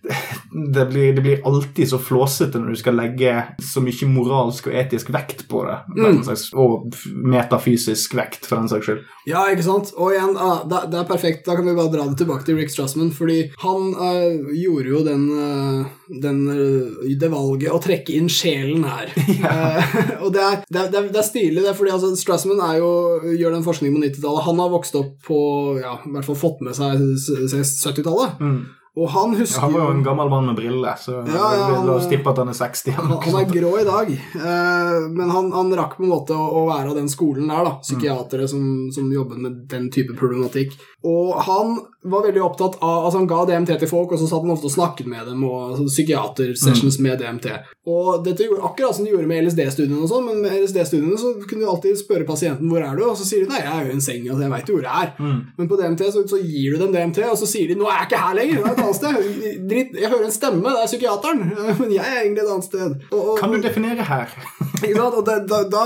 [0.74, 4.78] det blir, det blir alltid så flåsete når du skal legge så mye moralsk og
[4.84, 5.78] etisk vekt på det.
[5.96, 6.22] Mm.
[6.26, 6.94] Slags, og
[7.34, 9.02] metafysisk vekt, for den saks skyld.
[9.28, 9.92] Ja, ikke sant?
[9.96, 11.44] Og igjen, ah, det, det er perfekt.
[11.46, 15.00] Da kan vi bare dra det tilbake til Rick Strassman, fordi han uh, gjorde jo
[15.06, 19.12] den, uh, den uh, det valget å trekke inn sjelen her.
[19.44, 22.60] Eh, og det er, det, er, det er- det er stilig, det, fordi altså, Strassman
[22.78, 22.88] jo,
[23.36, 24.44] gjør den forskningen på 90-tallet.
[24.46, 25.38] Han har vokst opp på
[25.80, 28.38] ja, i hvert fall fått med seg s- s- 70-tallet.
[28.40, 28.64] Mm.
[28.96, 31.64] Og han Ja, husker han var jo en gammel mann med briller, så Ja, ja,
[31.74, 32.92] han- la oss tippe at han er 60.
[32.94, 36.60] han, han er grå i dag, eh, men han, han rakk på en måte å,
[36.68, 37.72] være av den skolen der, da.
[37.82, 38.62] Psykiatere som,
[38.94, 40.76] som jobbet med den type problematikk.
[41.04, 41.74] Og han
[42.04, 44.68] var veldig opptatt av Altså, han ga DMT til folk, og så satt han ofte
[44.68, 47.48] og snakket med dem, og psykiatersessions med DMT.
[47.90, 51.34] Og dette gjorde akkurat som de gjorde med LSD-studiene og sånn, men med LSD-studiene så
[51.44, 53.88] kunne du alltid spørre pasienten hvor er du, og så sier de nei, jeg er
[53.88, 55.12] jo i en seng, altså, jeg veit jo hvor jeg er.
[55.18, 55.40] Mm.
[55.58, 57.98] Men på DMT så, så gir du dem DMT, og så sier de 'nå er
[57.98, 59.68] jeg ikke her lenger', jeg er et annet sted.
[59.74, 61.44] Dritt, jeg hører en stemme, det er psykiateren,
[61.80, 62.96] men jeg er egentlig et annet sted.
[63.10, 64.32] Og, og, Kan du definere her?
[64.84, 65.18] ikke sant?
[65.20, 65.84] Og det, da, da,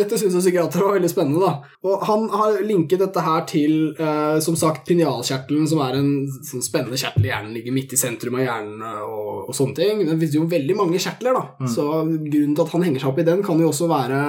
[0.00, 1.44] dette syns jeg psykiatere var veldig spennende.
[1.44, 1.74] da.
[1.84, 4.88] Og Han har linket dette her til eh, som sagt,
[5.54, 7.54] pinealkjertelen, som er en sånn spennende kjertel i hjernen.
[7.54, 10.02] Ligger midt i sentrum av hjernen og, og sånne ting.
[10.04, 11.68] Det finnes jo veldig mange kjertler, da.
[11.70, 14.22] Så grunnen til at han henger seg opp i den, kan jo også være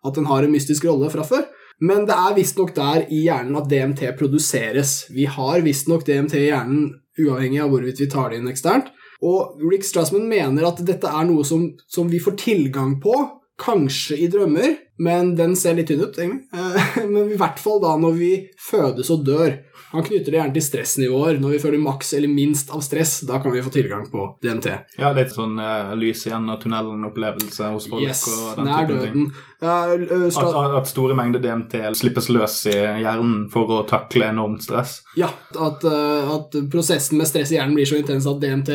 [0.00, 1.48] at den har en mystisk rolle fra før.
[1.80, 5.06] Men det er visstnok der i hjernen at DMT produseres.
[5.12, 6.90] Vi har visstnok DMT i hjernen
[7.20, 8.92] uavhengig av hvorvidt vi tar det inn eksternt.
[9.24, 13.16] Og Rick Strassman mener at dette er noe som, som vi får tilgang på,
[13.60, 16.48] kanskje i drømmer, men den ser litt tynn ut, egentlig.
[17.12, 19.58] Men i hvert fall da når vi fødes og dør.
[19.92, 21.40] Han knytter det gjerne til stressnivåer.
[21.42, 24.68] Når vi føler maks eller minst av stress, da kan vi få tilgang på DMT.
[25.00, 28.04] Ja, litt sånn uh, lys igjen av tunnelen-opplevelse hos folk.
[28.06, 29.00] Yes, og den nær ting.
[29.00, 29.26] døden.
[29.60, 34.62] Ja, eh, At, at store mengder DMT slippes løs i hjernen for å takle enormt
[34.64, 35.00] stress.
[35.18, 38.70] Ja, at, uh, at prosessen med stress i hjernen blir så intens at DMT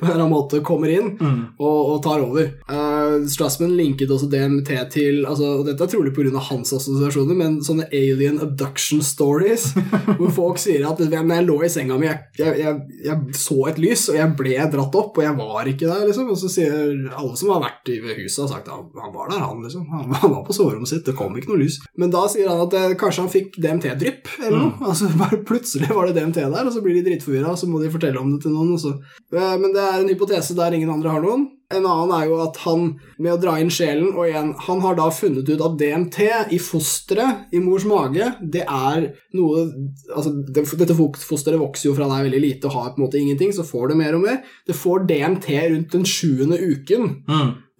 [0.00, 2.48] på en eller annen måte kommer inn og, og tar over.
[2.70, 6.32] Uh, Strassman linket også DMT til altså, og Dette er trolig pga.
[6.50, 9.70] hans assosiasjoner, men sånne alien abduction stories,
[10.18, 13.58] hvor folk sier at når jeg lå i senga mi, jeg, jeg, jeg, jeg så
[13.70, 16.30] et lys, og jeg ble dratt opp, og jeg var ikke der, liksom.
[16.32, 16.74] Og så sier
[17.10, 19.84] alle som har vært i- ved huset, har sagt at han var der, han, liksom.
[19.92, 21.80] Han, han var på soverommet sitt, det kom ikke noe lys.
[22.00, 24.76] Men da sier han at eh, kanskje han fikk DMT-drypp, eller noe.
[24.90, 27.78] Altså bare Plutselig var det DMT der, og så blir de dritforvirra, og så må
[27.82, 28.74] de fortelle om det til noen.
[28.80, 31.48] Eh, Men det er en hypotese der ingen andre har noen.
[31.70, 32.88] En annen er jo at han,
[33.22, 36.18] med å dra inn sjelen, og igjen, han har da funnet ut at DMT
[36.56, 39.06] i fosteret, i mors mage, det er
[39.38, 39.68] noe
[40.10, 43.06] Altså, det, dette fosteret vokser jo fra det er veldig lite og har på en
[43.06, 44.40] måte ingenting, så får det mer og mer.
[44.66, 47.12] Det får DMT rundt den sjuende uken.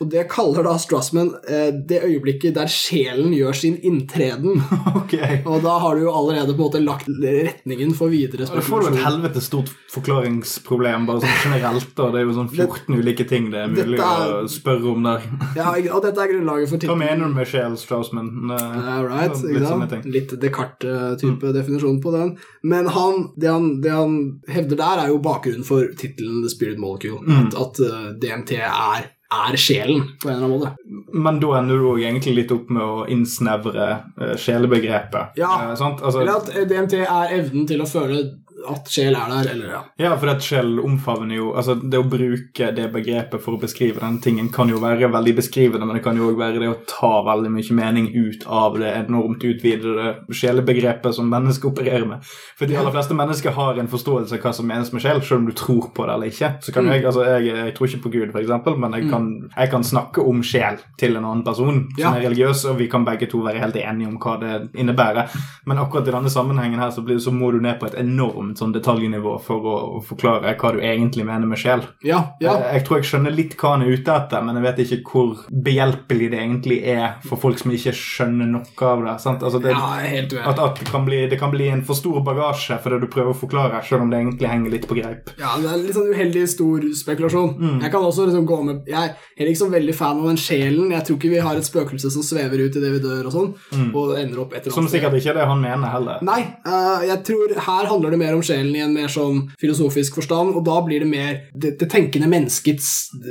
[0.00, 4.60] Og det kaller da Strassman eh, det øyeblikket der sjelen gjør sin inntreden.
[5.10, 5.40] Okay.
[5.48, 8.84] Og da har du jo allerede på en måte lagt retningen for videre Da får
[8.84, 11.88] du et helvete stort forklaringsproblem, bare sånn generelt.
[11.98, 12.06] da.
[12.14, 15.26] Det er jo sånn 14 ulike ting det er mulig er- å spørre om der.
[15.58, 18.30] Ja, og dette er grunnlaget for Hva mener du med sjel, Strassman?
[18.50, 20.00] Uh, right, Litt sånne.
[20.06, 22.36] Litt Descartes-type definisjon på den.
[22.62, 26.78] Men han, det, han, det han hevder der, er jo bakgrunnen for tittelen The Spirit
[26.78, 27.20] Molecule.
[27.40, 31.02] At, at eh, DMT er, er sjelen, på en eller annen måte.
[31.12, 35.38] Men da ender du òg egentlig litt opp med å innsnevre uh, sjelebegrepet.
[35.38, 35.52] Ja.
[35.68, 36.02] Eh, sant?
[36.02, 38.24] Altså, Eller at DMT er evnen til å føle
[38.68, 39.80] at sjel er der, eller ja.
[39.98, 44.00] Ja, for at sjel omfavner jo Altså, det å bruke det begrepet for å beskrive
[44.02, 46.76] den tingen kan jo være veldig beskrivende, men det kan jo òg være det å
[46.88, 52.24] ta veldig mye mening ut av det enormt utvidede sjelebegrepet som mennesker opererer med.
[52.58, 55.40] For de aller fleste mennesker har en forståelse av hva som menes med sjel, selv
[55.42, 56.52] om du tror på det eller ikke.
[56.64, 59.28] Så kan jeg, altså, jeg, jeg tror ikke på Gud, for eksempel, men jeg kan,
[59.56, 62.14] jeg kan snakke om sjel til en annen person som Ja.
[62.16, 65.30] er religiøs, og vi kan begge to være helt enige om hva det innebærer.
[65.66, 68.49] Men akkurat i denne sammenhengen her så, blir, så må du ned på et enormt
[68.58, 71.84] sånn detaljnivå for å, å forklare hva du egentlig mener med sjel.
[72.06, 72.56] Ja, ja.
[72.56, 75.00] Jeg, jeg tror jeg skjønner litt hva han er ute etter, men jeg vet ikke
[75.10, 79.16] hvor behjelpelig det egentlig er for folk som ikke skjønner noe av det.
[79.22, 79.44] sant?
[79.46, 80.46] Altså det ja, helt uenig.
[80.52, 83.10] at, at det, kan bli, det kan bli en for stor bagasje for det du
[83.12, 85.32] prøver å forklare, selv om det egentlig henger litt på greip.
[85.40, 87.54] Ja, det er litt sånn uheldig stor spekulasjon.
[87.60, 87.78] Mm.
[87.84, 90.92] Jeg kan også liksom gå med Jeg er liksom veldig fan av den sjelen.
[90.94, 93.50] Jeg tror ikke vi har et spøkelse som svever ut idet vi dør og sånn,
[93.94, 95.00] og ender opp et eller Som annet sted.
[95.00, 96.24] sikkert ikke er det han mener heller.
[96.26, 100.18] Nei, uh, jeg tror her handler det mer om sjelen i en mer sånn filosofisk
[100.20, 102.90] forstand, og da blir det mer det, det tenkende menneskets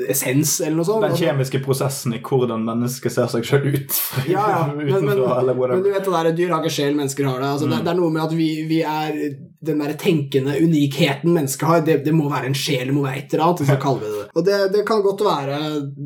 [0.10, 1.04] essens, eller noe sånt.
[1.06, 4.00] Den Altså- kjemiske prosessen i hvordan mennesket ser seg selv ut
[4.30, 4.60] ja, ja.
[4.80, 7.50] Men, men, men du vet det der, dyr har ikke sjel, mennesker har det.
[7.54, 7.82] Altså, det.
[7.86, 9.18] Det er noe med at vi, vi er
[9.66, 11.82] den der tenkende unikheten mennesket har.
[11.86, 14.12] Det, det må være en sjel, det må være et eller annet, så kaller vi
[14.12, 14.28] det det.
[14.34, 15.60] Og det, det kan godt være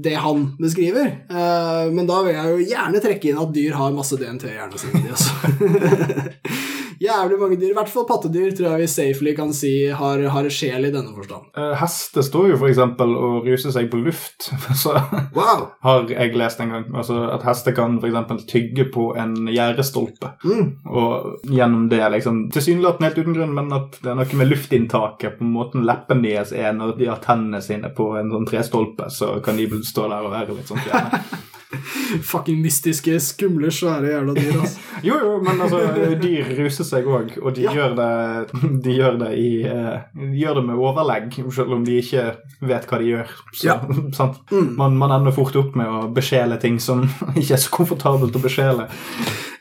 [0.08, 3.96] det han beskriver, uh, men da vil jeg jo gjerne trekke inn at dyr har
[3.96, 4.96] masse DNT i hjernen sin.
[5.04, 6.70] de også.
[7.04, 10.48] Jævlig mange dyr, i hvert fall pattedyr, tror jeg vi safely kan si har, har
[10.54, 11.50] sjel i denne forstand.
[11.60, 14.48] Eh, Hester står jo eksempel og ruser seg på luft.
[14.84, 14.94] Så
[15.36, 15.66] Wow!
[15.84, 16.86] har jeg lest en gang.
[16.96, 20.34] Altså At hester kan eksempel tygge på en gjerdestolpe.
[20.46, 20.66] Mm.
[20.88, 25.38] Og gjennom det liksom Tilsynelatende helt uten grunn, men at det er noe med luftinntaket,
[25.40, 29.36] på måten leppen deres er når de har tennene sine på en sånn trestolpe, så
[29.44, 31.24] kan de stå der og være litt sånn fjerne.
[32.32, 34.80] Fucking mystiske, skumle, svære jævla dyr, altså.
[35.08, 35.80] Jo, jo, men altså,
[36.22, 37.74] dyr ruser seg òg, og de, Ja.
[37.76, 41.98] gjør det, de gjør det i eh, De gjør det med overlegg, selv om de
[42.00, 42.24] ikke
[42.64, 43.34] vet hva de gjør.
[43.52, 43.80] Så, Ja.
[44.20, 44.40] sant?
[44.54, 44.70] Mm.
[44.80, 47.04] Man, man ender fort opp med å besjele ting som
[47.36, 48.88] ikke er så komfortabelt å besjele.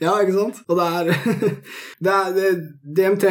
[0.03, 0.57] Ja, ikke sant?
[0.67, 1.11] Og det er,
[2.05, 2.49] det er det,
[2.99, 3.25] DMT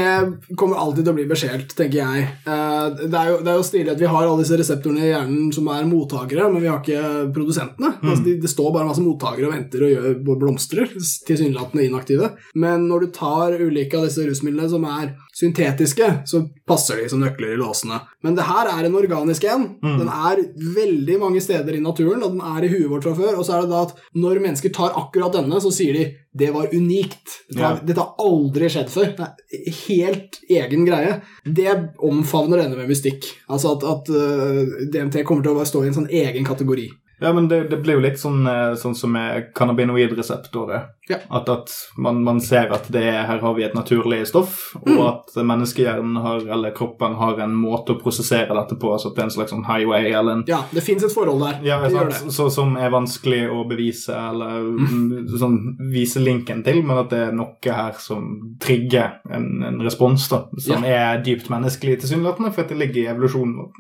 [0.60, 2.28] kommer alltid til å bli beskjelt, tenker jeg.
[2.48, 5.12] Eh, Det er, jo, det er jo stilig at vi har alle disse reseptorene i
[5.12, 7.94] hjernen som er mottakere, men vi har ikke produsentene.
[8.02, 10.96] Altså, de, det står bare masse mottakere og venter og gjør blomstrer,
[11.28, 12.32] tilsynelatende inaktive.
[12.56, 17.22] Men når du tar ulike av disse rusmidlene som er syntetiske, så passer de som
[17.24, 18.00] nøkler i låsene.
[18.24, 19.68] Men det her er en organisk en.
[19.82, 20.42] Den er
[20.76, 23.38] veldig mange steder i naturen, og den er i huet vårt fra før.
[23.40, 26.52] Og så er det da at når mennesker tar akkurat denne, så sier de det
[26.56, 27.28] var unikt.
[27.50, 27.82] Dette, har- Ja.
[27.84, 29.16] dette har aldri skjedd før.
[29.18, 31.22] Det er helt egen greie.
[31.46, 33.26] Det omfavner denne med mystikk.
[33.50, 36.90] Altså at, at øh, DMT kommer til å stå i en sånn egen kategori.
[37.22, 40.88] Ja, men det, det blir jo litt sånn, eh, sånn som med cannabinoidreseptorer.
[41.10, 41.18] Ja.
[41.30, 44.88] At, at man, man ser at det er, her har vi et naturlig stoff, og
[44.92, 45.00] Mm.
[45.08, 49.22] at menneskehjernen har, eller kroppen har en måte å prosessere dette på, altså at det
[49.22, 51.60] er en slags sånn highway eller en Ja, det fins et forhold der.
[51.64, 52.34] ja, det sant, det.
[52.36, 55.58] så, som er vanskelig å bevise eller mm, sånn,
[55.94, 60.44] vise linken til, men at det er noe her som trigger en, en respons da,
[60.60, 63.72] som er dypt menneskelig tilsynelatende, for at det ligger i evolusjonen.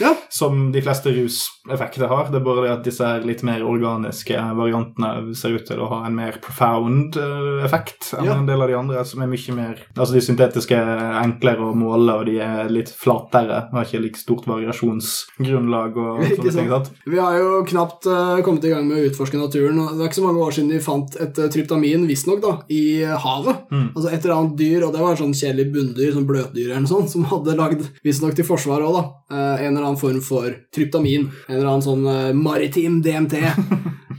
[0.00, 0.14] Ja.
[0.32, 2.28] som de fleste ruseffekter har.
[2.32, 6.00] Det er bare det at disse litt mer organiske variantene ser ut til å ha
[6.08, 8.36] en mer profound eh, effekt enn Ja.
[8.38, 11.74] en del av de andre, som er mye mer Altså, de syntetiske er enklere å
[11.76, 13.68] måle, og de er litt flatere.
[13.72, 16.68] Har ikke like stort variasjonsgrunnlag og sånne ting.
[16.70, 16.90] sant?
[17.06, 19.78] Vi har jo knapt uh, kommet i gang med å utforske naturen.
[19.82, 22.54] og Det er ikke så mange år siden de fant et uh, tryptamin, visstnok, da,
[22.72, 23.66] i havet.
[23.72, 23.88] Mm.
[23.94, 26.84] Altså et eller annet dyr, og det var en sånn kjedelig bunndyr, sånn bløtdyr eller
[26.86, 30.20] noe sånt, som hadde lagd, visstnok til forsvaret òg, da, uh, en eller annen form
[30.24, 31.28] for tryptamin.
[31.48, 32.32] En eller annen sånn øh,
[32.62, 33.34] maritim DMT.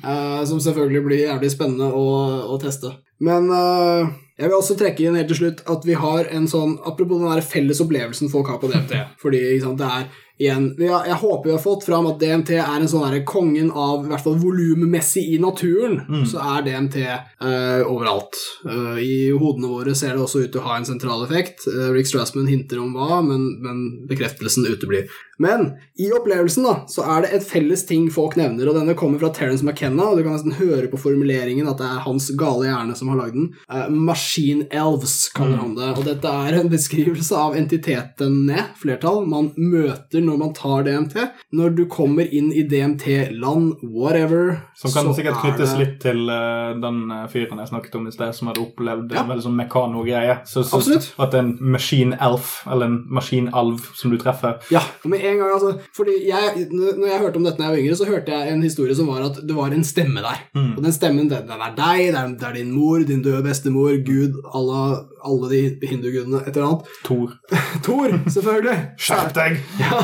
[0.03, 2.05] uh, som selvfølgelig blir jævlig spennende å,
[2.51, 2.91] å teste.
[3.23, 6.79] Men uh, jeg vil også trekke inn helt til slutt at vi har en sånn
[6.83, 8.97] Apropos den der felles opplevelsen folk har på DMT.
[9.23, 10.07] Fordi sant, det er
[10.41, 13.69] igjen har, Jeg håper vi har fått fram at DMT er en sånn der kongen
[13.69, 15.99] av I hvert fall volummessig i naturen.
[16.29, 18.39] Så er DMT uh, overalt.
[18.65, 21.67] Uh, I hodene våre ser det også ut til å ha en sentral effekt.
[21.69, 25.07] Eh, Rick Strassman hinter om hva, men, men bekreftelsen uteblir.
[25.43, 29.19] Men i opplevelsen da, så er det et felles ting folk nevner, og denne kommer
[29.21, 32.69] fra Terence McKenna, og du kan nesten høre på formuleringen at det er hans gale
[32.69, 33.49] hjerne som har lagd den.
[33.67, 39.51] Uh, Machine Elves kaller han det, og dette er en beskrivelse av entitetene, flertall, man
[39.59, 41.17] møter når man tar DMT.
[41.59, 46.23] Når du kommer inn i DMT-land, whatever, Som kan sikkert er knyttes det- litt til
[46.29, 49.21] uh, den eh, fyren jeg snakket om i sted, som hadde opplevd Ja.
[49.23, 50.39] en veldig sånn mekano-greie.
[50.47, 51.11] Så, så Absolutt.
[51.19, 55.73] at en machine elf, eller en maskinalv som du treffer Ja, med en gang, altså
[55.95, 58.65] Fordi jeg, når jeg hørte om dette da jeg var yngre, så hørte jeg en
[58.65, 60.41] historie som var at det var en stemme der.
[60.55, 60.71] Mm.
[60.77, 63.43] Og den stemmen, den, den er deg, det er, det er din mor, din døde
[63.45, 64.83] bestemor, Gud, alle,
[65.25, 66.93] alle de hindugudene, et eller annet.
[67.07, 67.33] Thor.
[67.85, 68.77] Thor, selvfølgelig!
[68.97, 69.59] Skjerp deg!
[69.81, 70.03] Ja,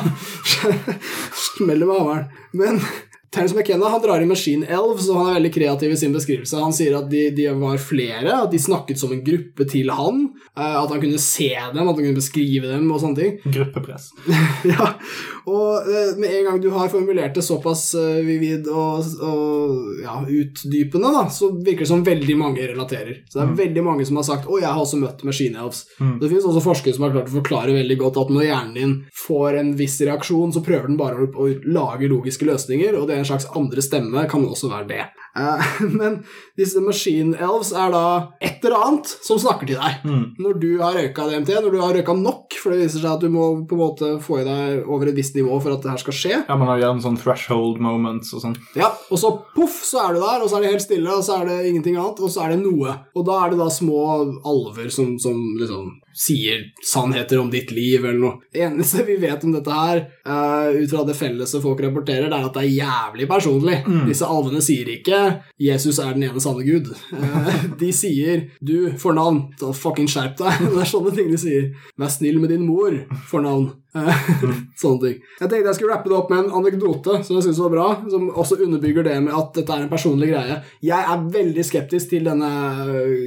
[1.47, 2.25] smeller med hammeren.
[2.53, 2.81] Men
[3.31, 6.57] Terence McKenna han drar i Machine Elves, og han er veldig kreativ i sin beskrivelse.
[6.57, 10.23] Han sier at de, de var flere, at de snakket som en gruppe til han.
[10.57, 13.35] eh, At han kunne se dem, at han kunne beskrive dem og sånne ting.
[13.55, 14.09] Gruppepress.
[14.65, 14.87] ja,
[15.45, 20.17] og eh, med en gang du har formulert det såpass eh, vivid og, og ja,
[20.25, 23.21] utdypende, da, så virker det som veldig mange relaterer.
[23.29, 25.85] Så det er veldig mange som har sagt 'Å, jeg har også møtt Machine Elves'.
[26.19, 28.93] Det finnes også forskere som har klart å forklare veldig godt at når hjernen din
[29.27, 33.29] får en viss reaksjon, så prøver den bare å, lage logiske løsninger, og det en
[33.29, 35.05] slags andre stemme kan også være det.
[35.39, 35.65] Eh,
[35.99, 36.19] men
[36.59, 38.03] disse Machine Elves er da
[38.43, 40.03] et eller annet som snakker til deg.
[40.39, 43.23] Når du har røyka DMT, når du har røyka nok, for det viser seg at
[43.23, 45.93] du må på en måte få i deg over et visst nivå for at det
[45.93, 46.33] her skal skje.
[46.41, 48.57] Ja, Man har gjerne sånn threshold moments og sånn.
[48.77, 51.23] Ja, Og så poff, så er du der, og så er det helt stille, og
[51.25, 52.97] så er det ingenting annet, og så er det noe.
[53.15, 54.03] Og da er det da små
[54.47, 58.41] alver som, som liksom sier sannheter om ditt liv, eller noe.
[58.51, 62.35] Det eneste vi vet om dette her, uh, ut fra det felles folk rapporterer, det
[62.35, 63.77] er at det er jævlig personlig.
[64.09, 65.21] Disse alvene sier ikke
[65.59, 66.93] 'Jesus er den ene sanne Gud'.
[67.13, 70.63] Eh, de sier 'du, fornavn, da fucking skjerp deg'.
[70.73, 71.69] Det er sånne ting de sier.
[71.97, 72.97] 'Vær snill med din mor',
[73.31, 73.71] fornavn.
[73.95, 74.25] Eh,
[74.81, 75.21] Sånne ting.
[75.39, 77.87] Jeg tenkte jeg skulle rappe det opp med en anekdote som jeg synes var bra,
[78.11, 80.59] som også underbygger det med at dette er en personlig greie.
[80.85, 82.49] Jeg er veldig skeptisk til denne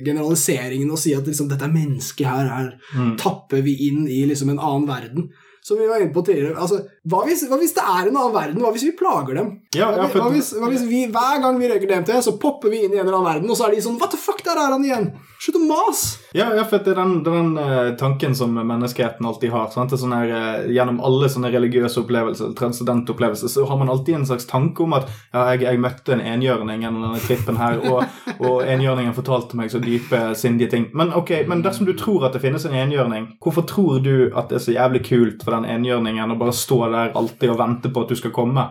[0.07, 4.55] generaliseringen og si at liksom, dette er mennesket her, her tapper vi inn i liksom
[4.55, 5.33] en annen verden.
[5.63, 6.59] Som vi var inne på tidligere.
[6.59, 8.61] Altså, hva, hvis, hva hvis det er en annen verden?
[8.63, 9.49] Hva hvis vi plager dem?
[9.75, 12.71] Ja, ja, for- hva, hvis, hva hvis vi, Hver gang vi røyker DMT, så popper
[12.71, 14.43] vi inn i en eller annen verden, og så er de sånn What the fuck,
[14.47, 15.09] der er han igjen!
[15.43, 16.21] Slutt å mase!
[16.39, 19.67] Ja, ja, for det er den, den eh, tanken som menneskeheten alltid har.
[19.75, 19.91] Sant?
[19.91, 23.91] Det er sånn her, eh, gjennom alle sånne religiøse opplevelser, transcendente opplevelser, så har man
[23.91, 27.59] alltid en slags tanke om at ja, jeg, jeg møtte en enhjørning gjennom denne trippen
[27.59, 28.05] her, og,
[28.39, 30.87] og enhjørningen fortalte meg så dype, sindige ting.
[30.95, 34.47] Men ok, men dersom du tror at det finnes en enhjørning, hvorfor tror du at
[34.53, 37.91] det er så jævlig kult for den enhjørningen å bare stå der alltid og vente
[37.93, 38.65] på at du skal komme?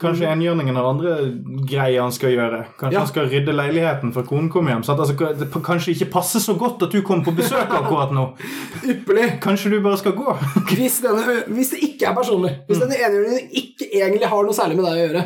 [0.00, 1.16] Kanskje enhjørningen har andre
[1.68, 2.62] greier han skal gjøre?
[2.80, 3.02] Kanskje Ja.
[3.04, 4.84] han skal rydde leiligheten før konen kommer hjem?
[4.86, 5.00] Sant?
[5.00, 8.28] Altså, det kanskje ikke passer så godt at du kommer på besøk akkurat nå?
[8.92, 9.28] Ypperlig!
[9.44, 10.36] Kanskje du bare skal gå?
[10.78, 14.76] Hvis, denne, hvis det ikke er personlig, hvis denne enhjørningen ikke egentlig har noe særlig
[14.78, 15.22] med deg å gjøre,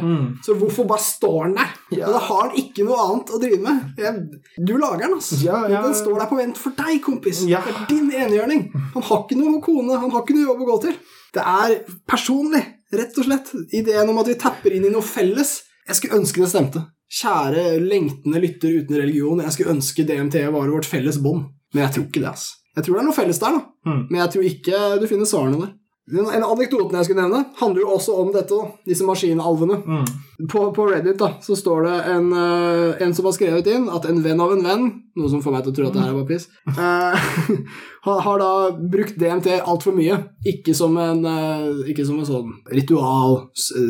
[0.46, 1.72] så hvorfor bare står den der?
[1.98, 2.08] Ja.
[2.14, 3.80] Da har den ikke noe annet å drive med.
[4.00, 5.38] Jeg, du lager den, altså.
[5.44, 5.82] Ja, ja.
[5.84, 7.42] Den står der på vent for deg, kompis.
[7.48, 7.60] Ja.
[7.66, 8.62] Det er din enhjørning.
[8.94, 10.96] Han har ikke noe kone, han har ikke noe jobb å gå til.
[11.32, 11.76] Det er
[12.08, 12.62] personlig,
[12.92, 13.52] rett og slett.
[13.72, 15.60] Ideen om at vi tapper inn i noe felles.
[15.88, 16.84] Jeg skulle ønske det stemte.
[17.12, 21.50] Kjære lengtende lytter uten religion, jeg skulle ønske DMT var vårt felles bånd.
[21.72, 22.58] Men jeg tror ikke det, altså.
[22.72, 23.90] Jeg tror det er noe felles der, da.
[23.90, 24.02] Mm.
[24.08, 25.72] Men jeg tror ikke du finner svarene der.
[26.10, 28.56] En en anekdoten jeg skulle nevne, handler jo også om dette,
[28.88, 29.76] disse maskinalvene.
[29.86, 30.48] Mm.
[30.50, 34.08] På, på Reddit da, så står det en, eh, en som har skrevet inn at
[34.10, 36.10] en venn av en venn, noe som får meg til å tro at det her
[36.10, 36.48] er bare piss,
[38.02, 40.16] Uh, har, da brukt DMT altfor mye.
[40.42, 43.36] Ikke som en, uh, ikke som en sånn ritual,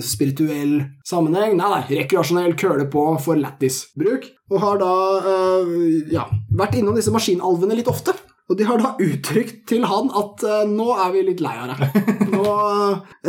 [0.05, 1.57] spirituell sammenheng.
[1.57, 4.29] Nei, nei, rekreasjonell køle på for lættis-bruk.
[4.53, 4.93] Og har da
[5.25, 5.73] uh,
[6.13, 8.13] ja, vært innom disse maskinalvene litt ofte.
[8.53, 11.71] Og de har da uttrykt til han at uh, nå er vi litt lei av
[11.73, 11.89] det.
[12.29, 12.45] Nå,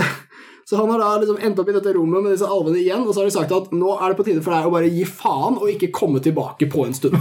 [0.67, 3.13] så han har da liksom endt opp i dette rommet med disse alvene igjen, og
[3.13, 5.07] så har de sagt at nå er det på tide for deg å bare gi
[5.07, 7.15] faen og ikke komme tilbake på en stund.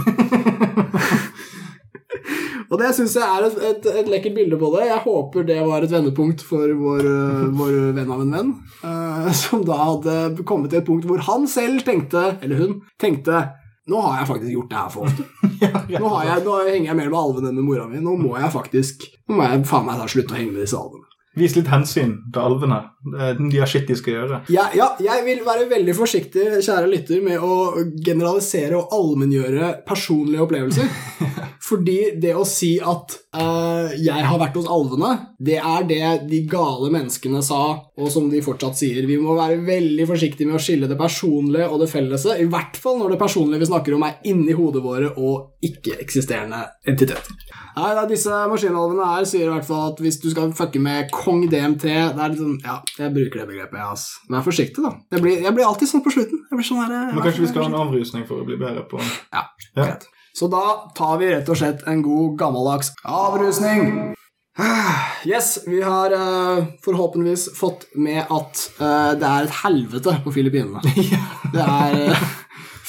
[2.73, 4.83] og det syns jeg er et, et, et lekkert bilde på det.
[4.89, 9.31] Jeg håper det var et vendepunkt for vår, øh, vår venn av en venn, uh,
[9.45, 13.45] som da hadde kommet til et punkt hvor han selv tenkte, eller hun, tenkte
[13.91, 15.23] nå har jeg faktisk gjort det her for ofte.
[15.99, 17.99] Nå, har jeg, nå henger jeg mer med alvene enn med mora mi.
[18.03, 20.79] Nå må jeg faktisk Nå må jeg faen meg ta slutt å henge med disse
[20.79, 21.09] alvene.
[21.39, 22.79] Vis litt hensyn til alvene.
[23.03, 24.41] Det- De har skitt de skal gjøre.
[24.49, 27.73] Ja, ja, jeg vil være veldig forsiktig, kjære lytter, med å
[28.05, 30.87] generalisere og allmenngjøre personlige opplevelser.
[31.67, 36.41] Fordi det å si at uh, 'jeg har vært hos alvene', det er det de
[36.47, 37.61] gale menneskene sa,
[37.97, 39.05] og som de fortsatt sier.
[39.07, 42.75] Vi må være veldig forsiktige med å skille det personlige og det fellese, i hvert
[42.77, 47.31] fall når det personlige vi snakker om, er inni hodet våre og ikke-eksisterende entiteter.
[47.77, 51.09] Nei, da, Disse maskinalvene her sier i hvert fall at hvis du skal fucke med
[51.15, 54.07] kong DMT det er liksom, Ja, jeg bruker det begrepet, jeg, ass.
[54.29, 54.91] Vær forsiktig, da.
[55.15, 56.43] Jeg blir, jeg blir alltid sånn på slutten.
[56.63, 59.47] Sånn her, Men kanskje vi skal ha en avrusning for å bli bedre på Ja,
[59.73, 59.85] Ja.
[59.87, 60.05] greit.
[60.33, 64.13] Så da tar vi rett og slett en god gammeldags avrusning.
[65.25, 70.81] Yes, vi har uh, forhåpentligvis fått med at uh, det er et helvete på Filippinene.
[71.55, 72.25] Det er uh,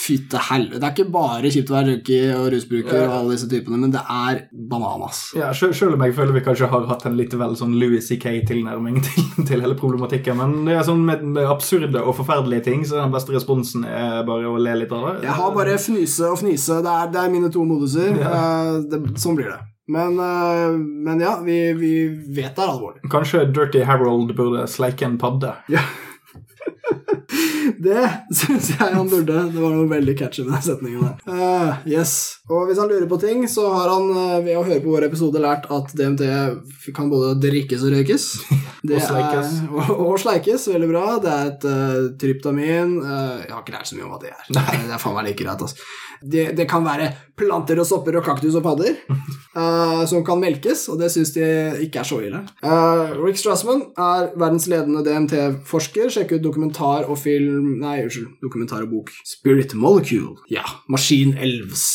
[0.04, 0.80] Fytte helvete.
[0.80, 3.94] Det er ikke bare kjipt å være junkie og rusbruker, og alle disse typene, men
[3.94, 5.20] det er bananas.
[5.38, 9.00] Ja, selv, om jeg føler vi kanskje har hatt en litt vel sånn Louis C.K.-tilnærming
[9.08, 10.38] til, til hele problematikken.
[10.40, 14.24] Men det er sånn med, med absurde og forferdelige ting, så den beste responsen er
[14.28, 15.14] bare å le litt av det.
[15.28, 16.82] Jeg har bare fnyse og fnise.
[16.84, 18.12] Det er, det er mine to moduser.
[18.20, 18.82] Ja.
[18.84, 19.62] det, sånn blir det.
[19.86, 23.04] Men, eh, men ja, vi, vi vet det er alvorlig.
[23.12, 25.52] Kanskje Dirty Harold burde sleike en padde.
[25.72, 25.84] Ja.
[27.78, 28.04] Det
[28.34, 29.38] syns jeg han burde.
[29.52, 31.16] Det var noe veldig catchy med den setningen der.
[31.28, 32.14] Uh, yes.
[32.52, 35.06] Og hvis han lurer på ting, så har han eh, ved å høre på vår
[35.06, 38.26] episode lært at DMT kan både drikkes og røykes.
[38.84, 39.52] Det Og sleikes.
[39.64, 41.04] Er, og, og sleikes, veldig bra.
[41.24, 44.34] Det er et uh, tryptamin uh, Jeg har ikke lært så mye om hva det
[44.34, 44.42] er.
[44.52, 44.74] Nei.
[44.82, 45.86] Det er faen meg like greit, altså.
[46.20, 50.84] Det, det kan være planter og sopper og kaktus og padder uh, som kan melkes,
[50.92, 51.48] og det syns de
[51.86, 52.42] ikke er så ille.
[53.22, 56.12] Rick Strassman er verdens ledende DMT-forsker.
[56.12, 58.36] Sjekk ut dokumentar og film Nei, unnskyld.
[58.44, 59.16] Dokumentar og bok.
[59.24, 60.36] Spirit Molecule.
[60.52, 60.66] Ja.
[60.92, 61.88] Maskin Elves.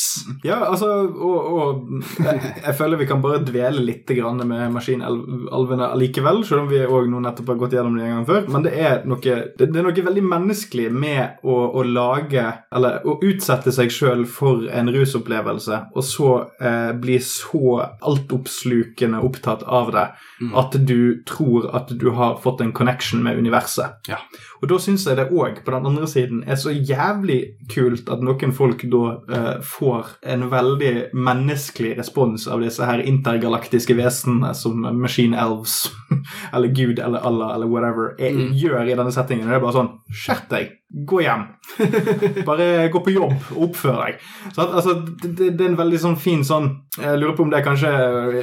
[0.46, 5.90] Ja, altså, og, og jeg, jeg føler vi kan bare dvele litt grann med maskinalvene
[5.90, 8.46] allikevel, selv om vi òg nå nettopp har gått gjennom det en gang før.
[8.54, 13.04] Men det er noe, det, det er noe veldig menneskelig med å, å lage, eller
[13.04, 19.92] å utsette seg sjøl for en rusopplevelse, og så eh, bli så altoppslukende opptatt av
[19.94, 20.08] det
[20.56, 24.00] at du tror at du har fått en connection med universet.
[24.08, 24.22] Ja.
[24.60, 27.40] Og da syns jeg det òg, på den andre siden, er så jævlig
[27.72, 33.96] kult at noen folk da eh, får en veldig menneskelig respons av disse her intergalaktiske
[33.98, 35.84] vesenene som Machine Elves
[36.54, 39.48] eller Gud eller Allah eller whatever er, gjør i denne settingen.
[39.48, 40.79] Og Det er bare sånn Skjerp deg!
[40.90, 41.42] Gå hjem!
[42.48, 44.22] Bare gå på jobb og oppfør deg.
[44.50, 46.66] Så at, altså, det, det er en veldig sånn fin sånn
[46.98, 47.90] Jeg lurer på om det er kanskje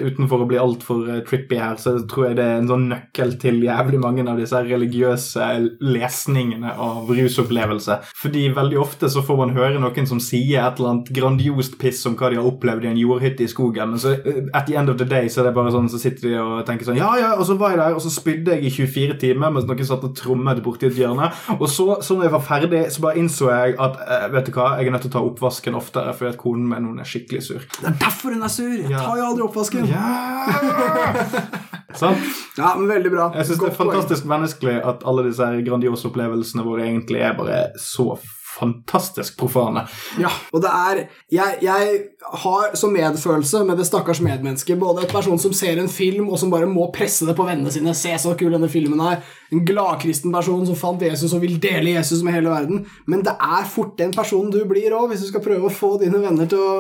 [0.06, 3.36] utenfor å bli altfor uh, trippy her, så tror jeg det er en sånn nøkkel
[3.42, 5.50] til jævlig mange av disse religiøse
[5.84, 8.00] lesningene av rusopplevelse.
[8.22, 12.06] Fordi veldig ofte så får man høre noen som sier et eller annet grandiost piss
[12.08, 14.80] om hva de har opplevd i en jordhytte i skogen, men så uh, at the
[14.80, 17.02] end of the day så er det bare sånn, så sitter de og tenker sånn
[17.02, 19.68] Ja, ja, og så var jeg der, og så spydde jeg i 24 timer mens
[19.68, 21.28] noen satt og trommet borti et hjørne,
[21.60, 24.70] og så, så jeg var ferdig, så bare innså jeg at eh, vet du hva,
[24.78, 27.44] jeg er nødt til å ta oppvasken oftere fordi at konen min hun er skikkelig
[27.48, 27.68] sur.
[27.80, 28.74] Det er derfor hun er sur!
[28.78, 29.90] Jeg tar jo aldri oppvasken.
[29.92, 30.06] Ja!
[31.98, 32.24] Sant?
[32.58, 33.30] Ja, men veldig bra.
[33.36, 34.34] Jeg syns det er fantastisk poeng.
[34.36, 38.12] menneskelig at alle disse grandiose opplevelsene våre egentlig er bare så
[38.58, 39.84] fantastisk profane.
[40.20, 42.00] Ja, og det er jeg, jeg
[42.42, 44.80] har så medfølelse med det stakkars medmennesket.
[44.80, 47.74] Både et person som ser en film, og som bare må presse det på vennene
[47.74, 47.94] sine.
[47.98, 49.22] Se så kul denne filmen er.
[49.52, 52.86] En gladkristen person som fant Jesus og vil dele Jesus med hele verden.
[53.08, 55.94] Men det er fort den personen du blir òg, hvis du skal prøve å få
[56.02, 56.74] dine venner til å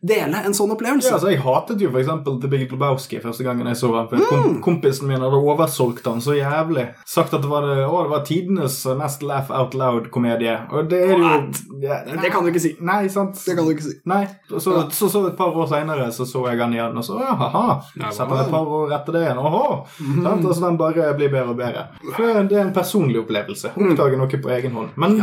[0.00, 1.10] dele en sånn opplevelse.
[1.10, 4.08] Ja, altså Jeg hatet jo for eksempel The Big Lebowski første gangen jeg så ham.
[4.08, 4.24] Mm.
[4.28, 6.88] kom, kompisen min hadde oversolgt han så jævlig.
[7.08, 10.56] Sagt at det var, det, å, det var tidenes mest laugh out loud-komedie.
[10.72, 11.32] Og det er jo
[11.82, 12.74] ja, Det kan du ikke si.
[12.84, 13.36] Nei, sant?
[13.44, 13.96] Det kan du ikke si.
[14.08, 17.04] Nei, Så, så, så, så et par år senere så så jeg han igjen, og
[17.04, 17.78] så ja, ha-ha.
[18.14, 19.64] Setter et par år etter det igjen, åhå.
[19.98, 20.44] Sant?
[20.44, 21.86] Og så den bare blir bedre og bedre.
[22.02, 23.72] For det er en personlig opplevelse.
[23.74, 24.94] Oppdage noe på egen hånd.
[25.00, 25.18] Men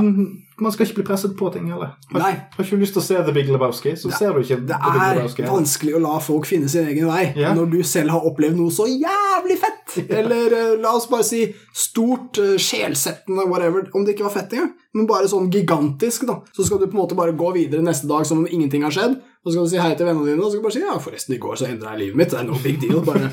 [0.61, 1.95] man skal ikke bli presset på ting heller.
[2.11, 2.31] Har, Nei.
[2.55, 4.93] har ikke lyst til å se The Big Lebowski, så ser du ikke Det The
[4.95, 7.55] Big er vanskelig å la folk finne sin egen vei yeah.
[7.55, 9.97] når du selv har opplevd noe så jævlig fett.
[10.05, 11.43] Eller eh, la oss bare si
[11.75, 13.89] stort, uh, sjelsettende, whatever.
[13.95, 16.27] Om det ikke var fett engang, men bare sånn gigantisk.
[16.29, 16.39] da.
[16.55, 18.95] Så skal du på en måte bare gå videre neste dag som om ingenting har
[18.95, 19.19] skjedd.
[19.43, 20.85] Og så skal du si hei til vennene dine, og så skal du bare si
[20.87, 22.31] ja, forresten, i går så endra jeg livet mitt.
[22.31, 23.03] Det er no big deal.
[23.05, 23.31] bare...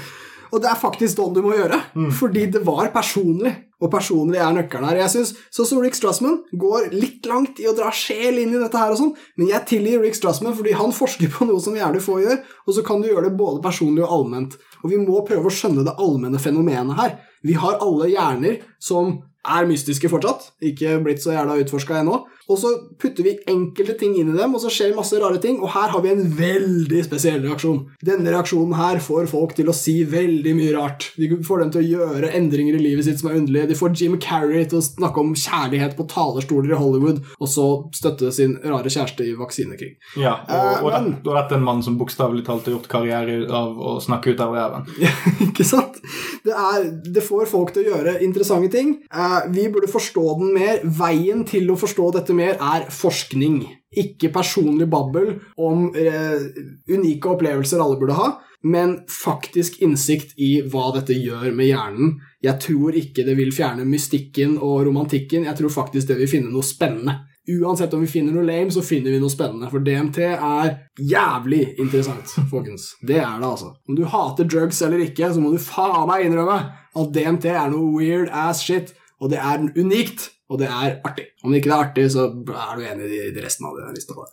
[0.53, 1.79] Og det er faktisk sånn du må gjøre,
[2.13, 3.55] fordi det var personlig.
[3.83, 5.01] Og personlig er nøkkelen her.
[5.01, 8.61] Jeg synes, Sånn som Rick Strassman går litt langt i å dra sjel inn i
[8.61, 11.75] dette her, og sånn, men jeg tilgir Rick Strassman fordi han forsker på noe som
[11.75, 14.55] jævlig få gjør, og så kan du gjøre det både personlig og allment.
[14.85, 17.19] Og vi må prøve å skjønne det allmenne fenomenet her.
[17.43, 22.21] Vi har alle hjerner som er mystiske fortsatt, ikke blitt så jævla utforska ennå.
[22.51, 22.69] Og så
[23.01, 25.61] putter vi enkelte ting inn i dem, og så skjer masse rare ting.
[25.63, 27.79] Og her har vi en veldig spesiell reaksjon.
[28.05, 31.07] Denne reaksjonen her får folk til å si veldig mye rart.
[31.17, 33.71] De får dem til å gjøre endringer i livet sitt som er underlige.
[33.71, 37.67] De får Jim Carrey til å snakke om kjærlighet på talerstoler i Hollywood, og så
[37.95, 39.93] støtte sin rare kjæreste i vaksinekrig.
[40.21, 42.89] Ja, og, Eh, og, men- og dette er en mann som bokstavelig talt har gjort
[42.91, 44.87] karriere av å snakke ut av reven.
[45.49, 46.03] ikke sant?
[46.45, 48.97] Det, er, det får folk til å gjøre interessante ting.
[49.15, 50.83] Eh, vi burde forstå den mer.
[50.85, 53.63] Veien til å forstå dette mer er forskning.
[54.03, 56.47] Ikke personlig babbel om eh,
[56.89, 58.29] unike opplevelser alle burde ha,
[58.63, 62.15] men faktisk innsikt i hva dette gjør med hjernen.
[62.45, 65.45] Jeg tror ikke det vil fjerne mystikken og romantikken.
[65.51, 67.19] Jeg tror faktisk det vil finne noe spennende.
[67.51, 69.67] Uansett om vi finner noe lame, så finner vi noe spennende.
[69.73, 72.93] For DMT er jævlig interessant, folkens.
[73.03, 73.73] Det er det, altså.
[73.89, 77.73] Om du hater drugs eller ikke, så må du faen meg innrømme at DMT er
[77.73, 78.95] noe weird ass shit.
[79.23, 81.29] Og det er unikt, og det er artig.
[81.45, 83.93] Om det ikke er artig, så er du enig i resten av det.
[83.95, 84.27] lista.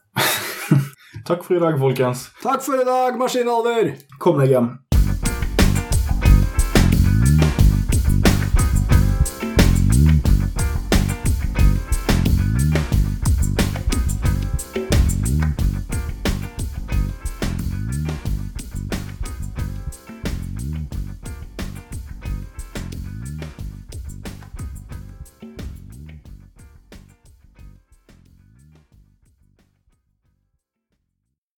[1.29, 2.29] Takk for i dag, folkens.
[2.41, 3.93] Takk for i dag, maskinalder!
[4.17, 4.71] Kom deg hjem.